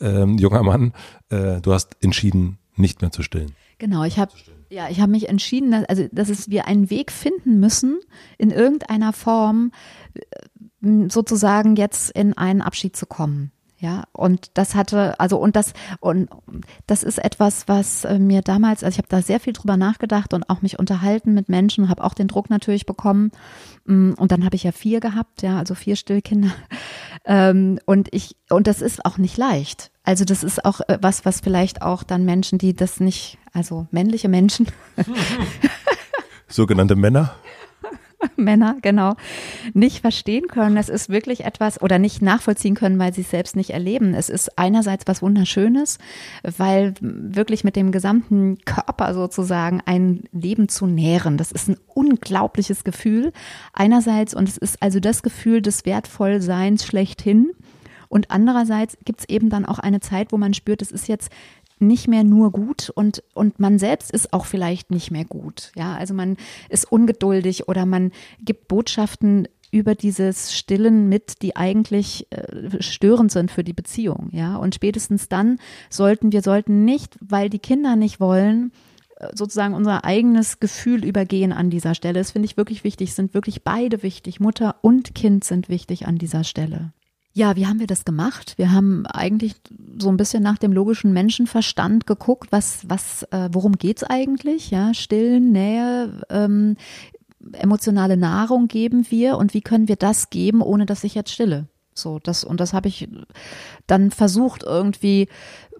[0.00, 0.94] Ähm, junger Mann,
[1.28, 3.52] äh, du hast entschieden, nicht mehr zu stillen.
[3.78, 4.32] Genau, ich habe
[4.68, 8.00] ja, ich habe mich entschieden, dass, also dass es wir einen Weg finden müssen,
[8.36, 9.70] in irgendeiner Form
[10.82, 13.52] äh, sozusagen jetzt in einen Abschied zu kommen.
[13.78, 16.30] Ja, und das hatte, also und das und
[16.86, 20.32] das ist etwas, was äh, mir damals, also ich habe da sehr viel drüber nachgedacht
[20.32, 23.32] und auch mich unterhalten mit Menschen, habe auch den Druck natürlich bekommen.
[23.84, 26.50] Mm, und dann habe ich ja vier gehabt, ja, also vier Stillkinder.
[27.28, 29.90] Ähm, und ich und das ist auch nicht leicht.
[30.04, 33.88] Also das ist auch äh, was, was vielleicht auch dann Menschen, die das nicht, also
[33.90, 34.68] männliche Menschen,
[36.46, 37.34] sogenannte Männer,
[38.36, 39.14] Männer, genau,
[39.74, 40.76] nicht verstehen können.
[40.76, 44.14] Es ist wirklich etwas oder nicht nachvollziehen können, weil sie es selbst nicht erleben.
[44.14, 45.98] Es ist einerseits was Wunderschönes,
[46.42, 52.84] weil wirklich mit dem gesamten Körper sozusagen ein Leben zu nähren, das ist ein unglaubliches
[52.84, 53.32] Gefühl.
[53.72, 57.52] Einerseits, und es ist also das Gefühl des Wertvollseins schlechthin.
[58.08, 61.30] Und andererseits gibt es eben dann auch eine Zeit, wo man spürt, es ist jetzt
[61.78, 65.72] nicht mehr nur gut und, und man selbst ist auch vielleicht nicht mehr gut.
[65.76, 66.36] Ja, also man
[66.68, 73.50] ist ungeduldig oder man gibt Botschaften über dieses Stillen mit, die eigentlich äh, störend sind
[73.50, 74.30] für die Beziehung.
[74.32, 75.58] Ja, und spätestens dann
[75.90, 78.72] sollten wir sollten nicht, weil die Kinder nicht wollen,
[79.16, 82.20] äh, sozusagen unser eigenes Gefühl übergehen an dieser Stelle.
[82.20, 83.14] Das finde ich wirklich wichtig.
[83.14, 84.40] Sind wirklich beide wichtig.
[84.40, 86.92] Mutter und Kind sind wichtig an dieser Stelle.
[87.36, 88.54] Ja, wie haben wir das gemacht?
[88.56, 89.56] Wir haben eigentlich
[89.98, 94.70] so ein bisschen nach dem logischen Menschenverstand geguckt, was, was, äh, worum geht's eigentlich?
[94.70, 96.78] Ja, Stillen, Nähe, ähm,
[97.52, 101.68] emotionale Nahrung geben wir und wie können wir das geben, ohne dass ich jetzt stille?
[101.92, 103.06] So, das, und das habe ich
[103.86, 105.28] dann versucht, irgendwie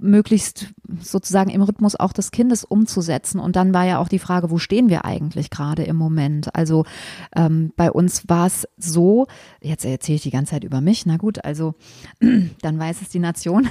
[0.01, 0.69] möglichst
[1.01, 3.41] sozusagen im Rhythmus auch des Kindes umzusetzen.
[3.41, 6.55] Und dann war ja auch die Frage, wo stehen wir eigentlich gerade im Moment?
[6.55, 6.85] Also
[7.35, 9.27] ähm, bei uns war es so,
[9.61, 11.75] jetzt erzähle ich die ganze Zeit über mich, na gut, also
[12.21, 13.69] dann weiß es die Nation,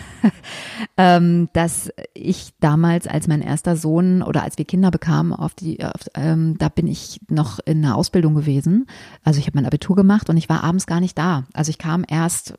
[0.98, 5.84] ähm, dass ich damals, als mein erster Sohn oder als wir Kinder bekamen, auf die,
[5.84, 8.88] auf, ähm, da bin ich noch in einer Ausbildung gewesen.
[9.24, 11.46] Also ich habe mein Abitur gemacht und ich war abends gar nicht da.
[11.54, 12.54] Also ich kam erst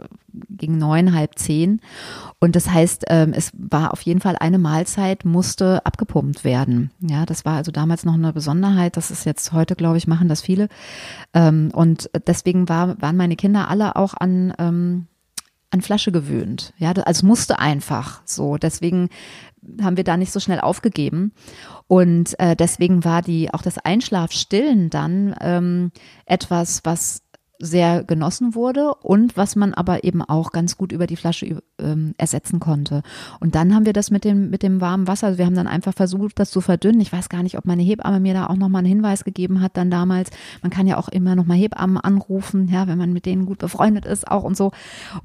[0.51, 1.81] gegen neun, halb zehn.
[2.39, 6.91] Und das heißt, ähm, es war auf jeden Fall eine Mahlzeit, musste abgepumpt werden.
[7.01, 8.97] Ja, das war also damals noch eine Besonderheit.
[8.97, 10.69] Das ist jetzt heute, glaube ich, machen das viele.
[11.35, 15.07] Ähm, und deswegen war, waren meine Kinder alle auch an, ähm,
[15.71, 16.75] an Flasche gewöhnt.
[16.79, 18.57] Ja, also musste einfach so.
[18.57, 19.09] Deswegen
[19.83, 21.33] haben wir da nicht so schnell aufgegeben.
[21.89, 25.93] Und äh, deswegen war die auch das Einschlafstillen dann ähm,
[26.25, 27.23] etwas, was
[27.59, 32.15] sehr genossen wurde und was man aber eben auch ganz gut über die Flasche ähm,
[32.19, 33.03] ersetzen konnte.
[33.41, 35.67] Und dann haben wir das mit dem, mit dem warmen Wasser, also wir haben dann
[35.67, 37.01] einfach versucht, das zu verdünnen.
[37.01, 39.77] Ich weiß gar nicht, ob meine Hebamme mir da auch nochmal einen Hinweis gegeben hat
[39.77, 40.31] dann damals.
[40.63, 44.07] Man kann ja auch immer nochmal Hebammen anrufen, ja, wenn man mit denen gut befreundet
[44.07, 44.73] ist auch und so.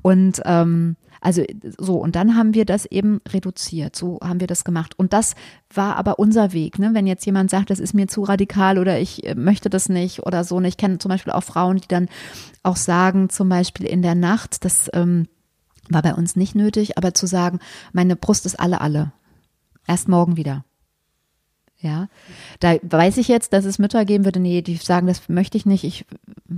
[0.02, 1.44] Und ähm, also
[1.78, 3.96] so, und dann haben wir das eben reduziert.
[3.96, 4.98] So haben wir das gemacht.
[4.98, 5.36] Und das
[5.72, 6.80] war aber unser Weg.
[6.80, 6.90] Ne?
[6.94, 10.26] Wenn jetzt jemand sagt, das ist mir zu radikal oder ich äh, möchte das nicht
[10.26, 10.56] oder so.
[10.58, 12.10] Und ich kenne zum Beispiel auch Frauen, die dann
[12.64, 15.28] auch sagen, zum Beispiel in der Nacht, das ähm,
[15.90, 17.60] war bei uns nicht nötig, aber zu sagen,
[17.94, 19.14] meine Brust ist alle, alle.
[19.88, 20.66] Erst morgen wieder.
[21.82, 22.10] Ja,
[22.60, 25.66] da weiß ich jetzt, dass es Mütter geben würde, nee, die sagen, das möchte ich
[25.66, 26.06] nicht, ich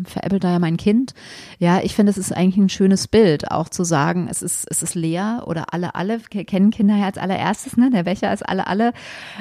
[0.04, 1.14] veräppel da ja mein Kind.
[1.60, 4.84] Ja, ich finde, es ist eigentlich ein schönes Bild, auch zu sagen, es ist, es
[4.84, 8.68] ist leer oder alle, alle kennen Kinder ja als allererstes, ne, der Becher ist alle,
[8.68, 8.92] alle.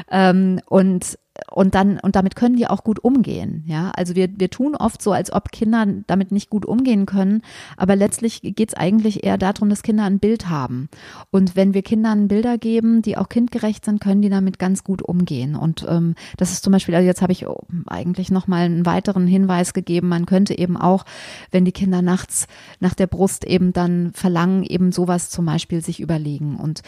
[0.08, 1.18] Ähm, und
[1.50, 3.64] und dann, und damit können die auch gut umgehen.
[3.66, 7.42] Ja, also wir, wir tun oft so, als ob Kinder damit nicht gut umgehen können,
[7.76, 10.88] aber letztlich geht es eigentlich eher darum, dass Kinder ein Bild haben.
[11.30, 15.00] Und wenn wir Kindern Bilder geben, die auch kindgerecht sind, können die damit ganz gut
[15.00, 15.56] umgehen.
[15.56, 17.46] Und ähm, das ist zum Beispiel, also jetzt habe ich
[17.86, 21.04] eigentlich nochmal einen weiteren Hinweis gegeben, man könnte eben auch,
[21.50, 22.46] wenn die Kinder nachts
[22.78, 26.82] nach der Brust eben dann verlangen, eben sowas zum Beispiel sich überlegen und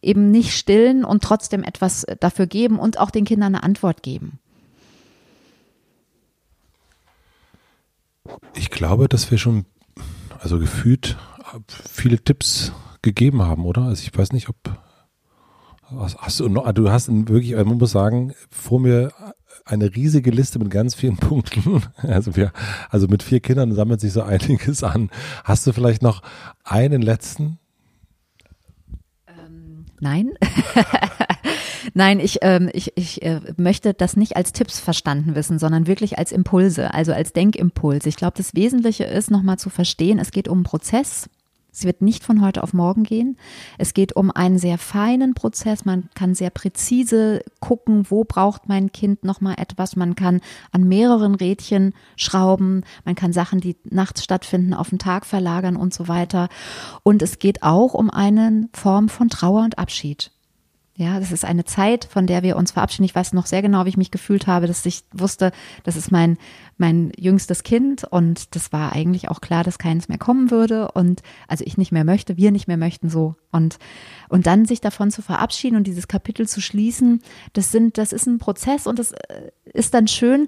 [0.00, 4.38] eben nicht stillen und trotzdem etwas dafür geben und auch den Kindern eine Antwort geben.
[8.54, 9.66] Ich glaube, dass wir schon,
[10.38, 11.18] also gefühlt,
[11.68, 12.72] viele Tipps
[13.02, 13.82] gegeben haben, oder?
[13.82, 14.56] Also ich weiß nicht, ob
[15.90, 19.12] hast du, noch, du hast wirklich, man muss sagen, vor mir
[19.64, 21.82] eine riesige Liste mit ganz vielen Punkten.
[21.96, 22.52] Also wir,
[22.90, 25.10] also mit vier Kindern sammelt sich so einiges an.
[25.42, 26.22] Hast du vielleicht noch
[26.62, 27.58] einen letzten?
[29.26, 30.30] Ähm, nein.
[31.96, 36.18] Nein, ich, ähm, ich, ich äh, möchte das nicht als Tipps verstanden wissen, sondern wirklich
[36.18, 38.04] als Impulse, also als Denkimpuls.
[38.06, 41.30] Ich glaube, das Wesentliche ist, nochmal zu verstehen, es geht um einen Prozess.
[41.72, 43.36] Es wird nicht von heute auf morgen gehen.
[43.78, 45.84] Es geht um einen sehr feinen Prozess.
[45.84, 49.96] Man kann sehr präzise gucken, wo braucht mein Kind nochmal etwas.
[49.96, 50.40] Man kann
[50.70, 52.84] an mehreren Rädchen schrauben.
[53.04, 56.48] Man kann Sachen, die nachts stattfinden, auf den Tag verlagern und so weiter.
[57.02, 60.30] Und es geht auch um eine Form von Trauer und Abschied.
[60.96, 63.04] Ja, das ist eine Zeit, von der wir uns verabschieden.
[63.04, 65.50] Ich weiß noch sehr genau, wie ich mich gefühlt habe, dass ich wusste,
[65.82, 66.38] das ist mein,
[66.78, 71.22] mein jüngstes Kind und das war eigentlich auch klar, dass keines mehr kommen würde und
[71.48, 73.78] also ich nicht mehr möchte, wir nicht mehr möchten so und,
[74.28, 77.22] und dann sich davon zu verabschieden und dieses Kapitel zu schließen,
[77.54, 80.46] das sind, das ist ein Prozess und das äh, ist dann schön,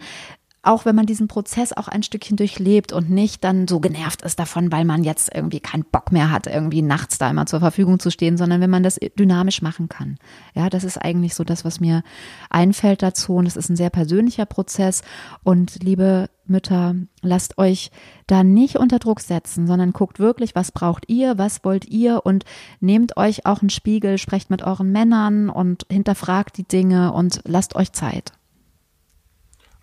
[0.67, 4.39] auch wenn man diesen Prozess auch ein Stückchen durchlebt und nicht dann so genervt ist
[4.39, 7.99] davon, weil man jetzt irgendwie keinen Bock mehr hat, irgendwie nachts da immer zur Verfügung
[7.99, 10.19] zu stehen, sondern wenn man das dynamisch machen kann.
[10.55, 12.03] Ja, das ist eigentlich so das, was mir
[12.51, 15.03] einfällt dazu und es ist ein sehr persönlicher Prozess
[15.45, 17.91] und liebe Mütter, lasst euch
[18.27, 22.45] da nicht unter Druck setzen, sondern guckt wirklich, was braucht ihr, was wollt ihr und
[22.81, 27.75] nehmt euch auch einen Spiegel, sprecht mit euren Männern und hinterfragt die Dinge und lasst
[27.75, 28.33] euch Zeit.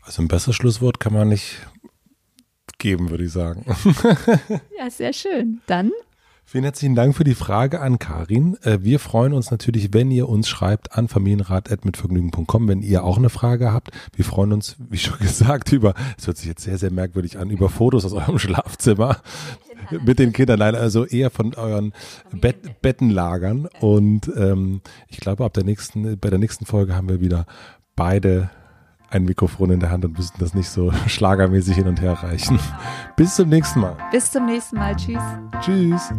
[0.06, 1.66] Also ein besseres Schlusswort kann man nicht
[2.78, 3.66] geben, würde ich sagen.
[4.78, 5.62] ja, sehr schön.
[5.68, 5.92] Dann
[6.46, 8.58] Vielen herzlichen Dank für die Frage an Karin.
[8.64, 13.30] Äh, wir freuen uns natürlich, wenn ihr uns schreibt an familienrat.mitvergnügen.com, wenn ihr auch eine
[13.30, 13.92] Frage habt.
[14.14, 17.50] Wir freuen uns, wie schon gesagt, über, es hört sich jetzt sehr, sehr merkwürdig an,
[17.50, 19.22] über Fotos aus eurem Schlafzimmer
[20.06, 20.60] mit den Kindern.
[20.60, 21.94] Nein, also eher von euren
[22.32, 23.68] Bett, Bettenlagern.
[23.80, 27.46] Und ähm, ich glaube, ab der nächsten, bei der nächsten Folge haben wir wieder
[27.96, 28.52] beide
[29.14, 32.60] ein Mikrofon in der Hand und müssen das nicht so schlagermäßig hin und her reichen.
[33.16, 33.98] Bis zum nächsten Mal.
[34.12, 34.96] Bis zum nächsten Mal.
[34.96, 35.24] Tschüss.
[35.62, 36.14] Tschüss.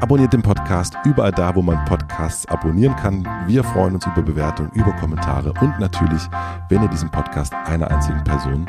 [0.00, 3.26] Abonniert den Podcast überall da, wo man Podcasts abonnieren kann.
[3.46, 6.22] Wir freuen uns über Bewertungen, über Kommentare und natürlich,
[6.68, 8.68] wenn ihr diesen Podcast einer einzigen Person